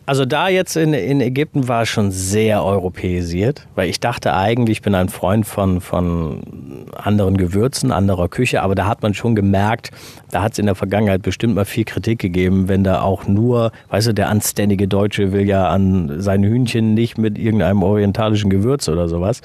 Also 0.07 0.25
da 0.25 0.49
jetzt 0.49 0.77
in, 0.77 0.95
in 0.95 1.21
Ägypten 1.21 1.67
war 1.67 1.83
es 1.83 1.89
schon 1.89 2.13
sehr 2.13 2.65
europäisiert, 2.65 3.67
weil 3.75 3.91
ich 3.91 3.99
dachte 3.99 4.35
eigentlich, 4.35 4.79
ich 4.79 4.83
bin 4.83 4.95
ein 4.95 5.09
Freund 5.09 5.45
von, 5.45 5.81
von 5.81 6.43
anderen 6.95 7.37
Gewürzen, 7.37 7.91
anderer 7.91 8.29
Küche, 8.29 8.63
aber 8.63 8.77
da 8.77 8.87
hat 8.87 9.03
man 9.03 9.15
schon 9.15 9.35
gemerkt, 9.35 9.91
da 10.31 10.43
hat 10.43 10.53
es 10.53 10.61
in 10.61 10.67
der 10.67 10.77
Vergangenheit 10.77 11.23
bestimmt 11.23 11.57
mal 11.57 11.65
viel 11.65 11.85
Kritik 11.85 12.21
gegeben, 12.21 12.69
wenn 12.69 12.85
da 12.85 13.01
auch 13.01 13.27
nur, 13.27 13.73
weißt 13.91 14.07
du, 14.07 14.15
der 14.15 14.29
anständige 14.29 14.87
Deutsche 14.87 15.33
will 15.33 15.49
ja 15.49 15.69
an 15.69 16.21
sein 16.21 16.45
Hühnchen 16.45 16.95
nicht 16.95 17.19
mit 17.19 17.37
irgendeinem 17.37 17.83
orientalischen 17.83 18.49
Gewürz 18.49 18.89
oder 18.89 19.09
sowas. 19.09 19.41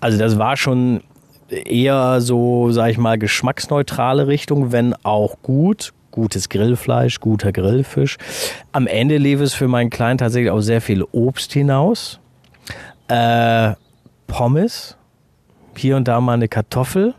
Also 0.00 0.16
das 0.16 0.38
war 0.38 0.56
schon 0.56 1.02
eher 1.50 2.22
so, 2.22 2.70
sag 2.70 2.90
ich 2.90 2.98
mal, 2.98 3.18
geschmacksneutrale 3.18 4.26
Richtung, 4.26 4.72
wenn 4.72 4.94
auch 5.02 5.36
gut, 5.42 5.92
gutes 6.12 6.48
Grillfleisch, 6.48 7.18
guter 7.18 7.50
Grillfisch. 7.50 8.18
Am 8.70 8.86
Ende 8.86 9.16
lief 9.16 9.40
es 9.40 9.54
für 9.54 9.66
meinen 9.66 9.90
Kleinen 9.90 10.18
tatsächlich 10.18 10.50
auch 10.50 10.60
sehr 10.60 10.80
viel 10.80 11.02
Obst 11.10 11.52
hinaus. 11.52 12.20
Äh, 13.08 13.72
Pommes, 14.28 14.96
hier 15.76 15.96
und 15.96 16.06
da 16.06 16.20
mal 16.20 16.34
eine 16.34 16.48
Kartoffel. 16.48 17.14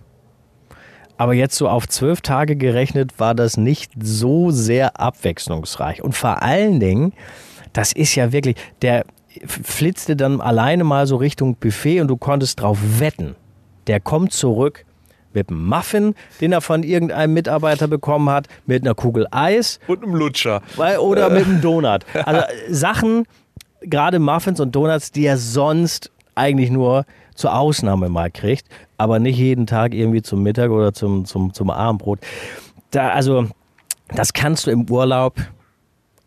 Aber 1.18 1.34
jetzt 1.34 1.56
so 1.56 1.70
auf 1.70 1.88
zwölf 1.88 2.22
Tage 2.22 2.56
gerechnet 2.56 3.20
war 3.20 3.36
das 3.36 3.58
nicht 3.58 3.92
so 4.02 4.52
sehr 4.52 5.00
abwechslungsreich. 5.00 6.02
Und 6.02 6.16
vor 6.16 6.42
allen 6.42 6.80
Dingen, 6.80 7.14
das 7.72 7.94
ist 7.94 8.16
ja 8.16 8.32
wirklich, 8.32 8.56
der 8.82 9.06
flitzte 9.46 10.16
dann 10.16 10.42
alleine 10.42 10.84
mal 10.84 11.08
so 11.08 11.18
Richtung 11.18 11.56
Buffet 11.56 12.02
und 12.02 12.08
du 12.08 12.18
konntest 12.18 12.62
drauf 12.62 12.80
wetten. 13.00 13.36
Der 13.88 14.00
kommt 14.00 14.32
zurück 14.32 14.86
mit 15.36 15.50
einem 15.50 15.66
Muffin, 15.66 16.16
den 16.42 16.52
er 16.52 16.62
von 16.62 16.84
irgendeinem 16.84 17.34
Mitarbeiter 17.34 17.88
bekommen 17.88 18.30
hat, 18.30 18.48
mit 18.66 18.84
einer 18.84 18.96
Kugel 18.96 19.28
Eis. 19.32 19.80
Und 19.88 20.04
einem 20.04 20.16
Lutscher. 20.16 20.62
Oder 21.00 21.30
mit 21.30 21.46
einem 21.46 21.62
Donut. 21.62 22.06
Also 22.26 22.42
Sachen, 22.70 23.26
gerade 23.82 24.20
Muffins 24.20 24.60
und 24.60 24.76
Donuts, 24.76 25.12
die 25.12 25.26
er 25.26 25.38
sonst 25.38 26.12
eigentlich 26.36 26.72
nur 26.72 27.06
zur 27.36 27.56
Ausnahme 27.56 28.10
mal 28.10 28.32
kriegt, 28.32 28.68
aber 28.98 29.20
nicht 29.20 29.38
jeden 29.38 29.66
Tag 29.66 29.94
irgendwie 29.94 30.22
zum 30.22 30.44
Mittag 30.44 30.72
oder 30.72 30.94
zum, 30.94 31.26
zum, 31.26 31.54
zum 31.54 31.70
Abendbrot. 31.70 32.20
Da, 32.92 33.10
also, 33.10 33.48
das 34.10 34.34
kannst 34.34 34.68
du 34.68 34.72
im 34.72 34.90
Urlaub, 34.90 35.38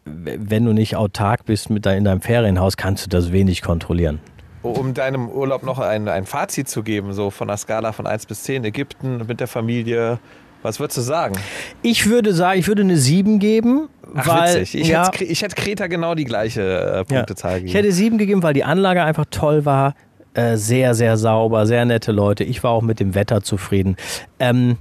wenn 0.04 0.64
du 0.64 0.72
nicht 0.72 0.96
autark 0.96 1.44
bist 1.44 1.70
mit 1.70 1.86
dein, 1.86 1.98
in 1.98 2.04
deinem 2.04 2.20
Ferienhaus, 2.20 2.76
kannst 2.76 3.06
du 3.06 3.08
das 3.08 3.32
wenig 3.32 3.62
kontrollieren 3.62 4.20
um 4.70 4.94
deinem 4.94 5.28
Urlaub 5.28 5.62
noch 5.62 5.78
ein, 5.78 6.08
ein 6.08 6.26
Fazit 6.26 6.68
zu 6.68 6.82
geben, 6.82 7.12
so 7.12 7.30
von 7.30 7.48
der 7.48 7.56
Skala 7.56 7.92
von 7.92 8.06
1 8.06 8.26
bis 8.26 8.42
10, 8.44 8.64
Ägypten 8.64 9.26
mit 9.26 9.40
der 9.40 9.48
Familie, 9.48 10.18
was 10.62 10.80
würdest 10.80 10.98
du 10.98 11.02
sagen? 11.02 11.36
Ich 11.82 12.06
würde 12.06 12.32
sagen, 12.32 12.58
ich 12.58 12.66
würde 12.66 12.82
eine 12.82 12.96
7 12.96 13.38
geben. 13.38 13.88
Ach, 14.14 14.26
weil, 14.26 14.60
witzig. 14.60 14.80
Ich, 14.80 14.88
ja, 14.88 15.06
hätte, 15.06 15.24
ich 15.24 15.42
hätte 15.42 15.54
Kreta 15.54 15.86
genau 15.86 16.14
die 16.14 16.24
gleiche 16.24 16.62
äh, 16.62 17.04
Punktezahl 17.04 17.52
ja. 17.52 17.56
gegeben. 17.58 17.68
Ich 17.68 17.74
hätte 17.74 17.92
7 17.92 18.18
gegeben, 18.18 18.42
weil 18.42 18.54
die 18.54 18.64
Anlage 18.64 19.02
einfach 19.02 19.26
toll 19.30 19.64
war. 19.64 19.94
Äh, 20.34 20.56
sehr, 20.56 20.94
sehr 20.94 21.16
sauber, 21.16 21.66
sehr 21.66 21.84
nette 21.84 22.12
Leute. 22.12 22.44
Ich 22.44 22.62
war 22.62 22.72
auch 22.72 22.82
mit 22.82 23.00
dem 23.00 23.14
Wetter 23.14 23.42
zufrieden. 23.42 23.96
Ähm, 24.38 24.76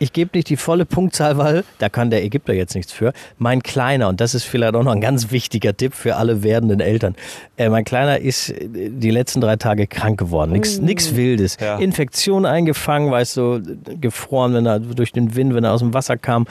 ich 0.00 0.12
gebe 0.14 0.30
nicht 0.34 0.48
die 0.48 0.56
volle 0.56 0.86
Punktzahl, 0.86 1.36
weil 1.38 1.62
da 1.78 1.88
kann 1.88 2.10
der 2.10 2.24
Ägypter 2.24 2.54
jetzt 2.54 2.74
nichts 2.74 2.90
für. 2.90 3.12
Mein 3.38 3.62
Kleiner, 3.62 4.08
und 4.08 4.20
das 4.20 4.34
ist 4.34 4.44
vielleicht 4.44 4.74
auch 4.74 4.82
noch 4.82 4.92
ein 4.92 5.00
ganz 5.00 5.30
wichtiger 5.30 5.76
Tipp 5.76 5.94
für 5.94 6.16
alle 6.16 6.42
werdenden 6.42 6.80
Eltern, 6.80 7.14
äh, 7.56 7.68
mein 7.68 7.84
Kleiner 7.84 8.18
ist 8.18 8.50
äh, 8.50 8.68
die 8.70 9.10
letzten 9.10 9.42
drei 9.42 9.56
Tage 9.56 9.86
krank 9.86 10.18
geworden. 10.18 10.52
Nichts 10.52 10.80
mm. 10.80 11.16
Wildes. 11.16 11.58
Ja. 11.60 11.76
Infektion 11.76 12.46
eingefangen, 12.46 13.10
weißt 13.10 13.36
du, 13.36 13.60
gefroren, 14.00 14.54
wenn 14.54 14.66
er 14.66 14.80
durch 14.80 15.12
den 15.12 15.36
Wind, 15.36 15.54
wenn 15.54 15.64
er 15.64 15.72
aus 15.72 15.80
dem 15.80 15.92
Wasser 15.92 16.16
kam. 16.16 16.46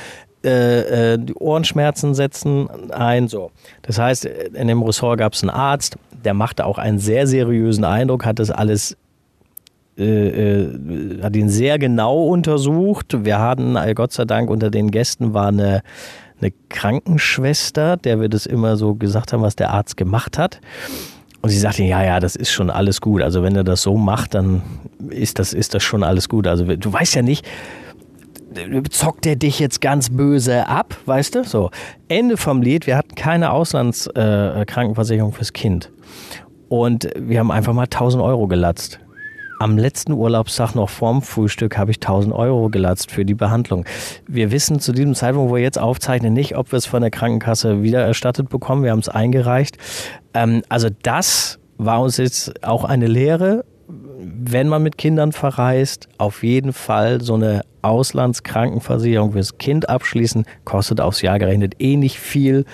Äh, 0.46 1.14
äh, 1.14 1.18
die 1.18 1.34
Ohrenschmerzen 1.34 2.14
setzen 2.14 2.70
ein. 2.92 3.28
So. 3.28 3.52
Das 3.82 3.98
heißt, 3.98 4.26
in 4.26 4.68
dem 4.68 4.84
Ressort 4.84 5.18
gab 5.18 5.34
es 5.34 5.42
einen 5.42 5.50
Arzt, 5.50 5.98
der 6.24 6.34
machte 6.36 6.66
auch 6.66 6.78
einen 6.78 7.00
sehr 7.00 7.28
seriösen 7.28 7.84
Eindruck, 7.84 8.26
hat 8.26 8.40
das 8.40 8.52
alles 8.52 8.96
äh, 10.00 10.62
äh, 10.62 11.22
hat 11.22 11.36
ihn 11.36 11.50
sehr 11.50 11.78
genau 11.78 12.26
untersucht. 12.28 13.26
Wir 13.26 13.40
hatten, 13.40 13.76
äh, 13.76 13.94
Gott 13.94 14.14
sei 14.14 14.24
Dank, 14.26 14.50
unter 14.50 14.70
den 14.70 14.92
Gästen 14.92 15.34
war 15.34 15.48
eine, 15.48 15.82
eine 16.40 16.54
Krankenschwester, 16.70 17.98
der 17.98 18.22
wir 18.22 18.30
das 18.30 18.46
immer 18.46 18.78
so 18.78 18.96
gesagt 18.96 19.34
haben, 19.34 19.42
was 19.42 19.58
der 19.58 19.72
Arzt 19.72 19.98
gemacht 19.98 20.38
hat. 20.38 20.62
Und 21.42 21.50
sie 21.50 21.60
sagte, 21.60 21.84
ja, 21.84 22.04
ja, 22.04 22.20
das 22.20 22.36
ist 22.36 22.52
schon 22.52 22.70
alles 22.70 23.02
gut. 23.02 23.22
Also 23.22 23.44
wenn 23.44 23.56
er 23.56 23.64
das 23.64 23.82
so 23.82 23.98
macht, 23.98 24.36
dann 24.36 24.62
ist 25.10 25.38
das, 25.40 25.54
ist 25.54 25.74
das 25.74 25.84
schon 25.84 26.04
alles 26.04 26.30
gut. 26.30 26.48
Also 26.48 26.66
du 26.66 26.94
weißt 26.94 27.16
ja 27.16 27.22
nicht, 27.22 27.46
zockt 28.90 29.26
er 29.26 29.36
dich 29.36 29.60
jetzt 29.60 29.82
ganz 29.82 30.10
böse 30.10 30.68
ab, 30.68 30.96
weißt 31.06 31.36
du? 31.36 31.44
So, 31.44 31.72
Ende 32.08 32.38
vom 32.38 32.62
Lied, 32.62 32.88
wir 32.88 32.98
hatten 32.98 33.16
keine 33.16 33.52
Auslandskrankenversicherung 33.52 35.32
äh, 35.32 35.36
fürs 35.36 35.54
Kind. 35.54 35.92
Und 36.70 37.10
wir 37.18 37.40
haben 37.40 37.52
einfach 37.52 37.74
mal 37.74 37.84
1000 37.84 38.24
Euro 38.24 38.48
gelatzt 38.48 39.00
am 39.60 39.78
letzten 39.78 40.14
Urlaubstag 40.14 40.74
noch 40.74 40.90
vorm 40.90 41.22
Frühstück 41.22 41.78
habe 41.78 41.92
ich 41.92 41.98
1000 41.98 42.34
Euro 42.34 42.70
gelatzt 42.70 43.12
für 43.12 43.26
die 43.26 43.36
Behandlung. 43.36 43.86
Wir 44.26 44.52
wissen 44.52 44.80
zu 44.80 44.94
diesem 44.94 45.16
Zeitpunkt, 45.16 45.52
wo 45.52 45.56
wir 45.56 45.62
jetzt 45.62 45.78
aufzeichnen, 45.78 46.34
nicht, 46.34 46.56
ob 46.56 46.72
wir 46.72 46.78
es 46.78 46.86
von 46.86 47.02
der 47.02 47.12
Krankenkasse 47.12 47.84
wieder 47.84 48.02
erstattet 48.02 48.50
bekommen. 48.50 48.84
Wir 48.84 48.92
haben 48.92 49.00
es 49.00 49.10
eingereicht. 49.10 49.78
Ähm, 50.34 50.64
also 50.70 50.88
das 51.04 51.60
war 51.78 52.02
uns 52.02 52.18
jetzt 52.18 52.64
auch 52.64 52.86
eine 52.86 53.08
Lehre, 53.08 53.66
wenn 53.88 54.68
man 54.68 54.82
mit 54.84 54.98
Kindern 54.98 55.32
verreist, 55.32 56.08
auf 56.18 56.44
jeden 56.44 56.74
Fall 56.74 57.22
so 57.22 57.36
eine 57.36 57.62
Auslandskrankenversicherung 57.82 59.34
fürs 59.34 59.58
Kind 59.58 59.90
abschließen. 59.90 60.46
Kostet 60.66 61.02
aufs 61.02 61.22
Jahr 61.22 61.40
gerechnet 61.40 61.76
eh 61.80 61.98
nicht 61.98 62.20
viel. 62.20 62.66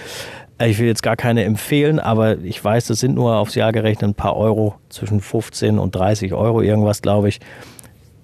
Ich 0.58 0.80
will 0.80 0.88
jetzt 0.88 1.04
gar 1.04 1.18
keine 1.18 1.44
empfehlen, 1.44 2.00
aber 2.00 2.38
ich 2.38 2.64
weiß, 2.64 2.88
das 2.88 3.00
sind 3.00 3.16
nur 3.16 3.36
aufs 3.36 3.56
Jahr 3.56 3.74
gerechnet 3.74 4.12
ein 4.12 4.16
paar 4.16 4.38
Euro, 4.38 4.76
zwischen 4.90 5.20
15 5.20 5.78
und 5.80 5.94
30 5.96 6.34
Euro 6.34 6.62
irgendwas, 6.62 7.02
glaube 7.02 7.28
ich. 7.28 7.42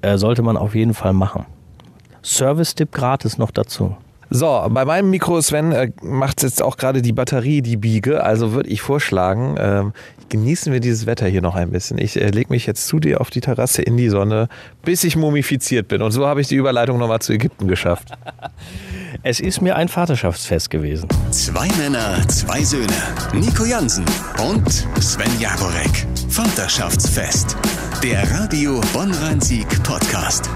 Äh, 0.01 0.17
sollte 0.17 0.41
man 0.41 0.55
auf 0.55 0.73
jeden 0.73 0.93
Fall 0.93 1.13
machen. 1.13 1.45
Service-Tipp 2.23 2.91
gratis 2.91 3.37
noch 3.37 3.51
dazu. 3.51 3.95
So, 4.29 4.65
bei 4.69 4.85
meinem 4.85 5.09
Mikro, 5.09 5.41
Sven, 5.41 5.73
äh, 5.73 5.91
macht 6.01 6.41
jetzt 6.43 6.61
auch 6.61 6.77
gerade 6.77 7.01
die 7.01 7.11
Batterie 7.11 7.61
die 7.61 7.75
Biege. 7.75 8.23
Also 8.23 8.53
würde 8.53 8.69
ich 8.69 8.81
vorschlagen, 8.81 9.57
äh, 9.57 9.83
genießen 10.31 10.73
wir 10.73 10.79
dieses 10.79 11.05
Wetter 11.05 11.27
hier 11.27 11.41
noch 11.41 11.55
ein 11.55 11.69
bisschen. 11.69 11.99
Ich 11.99 12.19
äh, 12.19 12.29
lege 12.29 12.49
mich 12.49 12.65
jetzt 12.65 12.87
zu 12.87 12.99
dir 12.99 13.21
auf 13.21 13.29
die 13.29 13.41
Terrasse 13.41 13.83
in 13.83 13.97
die 13.97 14.09
Sonne, 14.09 14.47
bis 14.83 15.03
ich 15.03 15.15
mumifiziert 15.15 15.87
bin. 15.87 16.01
Und 16.01 16.11
so 16.11 16.25
habe 16.25 16.41
ich 16.41 16.47
die 16.47 16.55
Überleitung 16.55 16.97
nochmal 16.97 17.19
zu 17.19 17.33
Ägypten 17.33 17.67
geschafft. 17.67 18.07
Es 19.23 19.39
ist 19.39 19.61
mir 19.61 19.75
ein 19.75 19.87
Vaterschaftsfest 19.87 20.71
gewesen. 20.71 21.07
Zwei 21.29 21.67
Männer, 21.77 22.27
zwei 22.27 22.63
Söhne. 22.63 22.87
Nico 23.33 23.65
Jansen 23.65 24.05
und 24.41 24.67
Sven 24.99 25.39
Jagorek. 25.39 26.07
Vaterschaftsfest. 26.29 27.55
Der 28.01 28.23
Radio 28.31 28.81
Bonn-Rhein-Sieg 28.93 29.67
Podcast. 29.83 30.49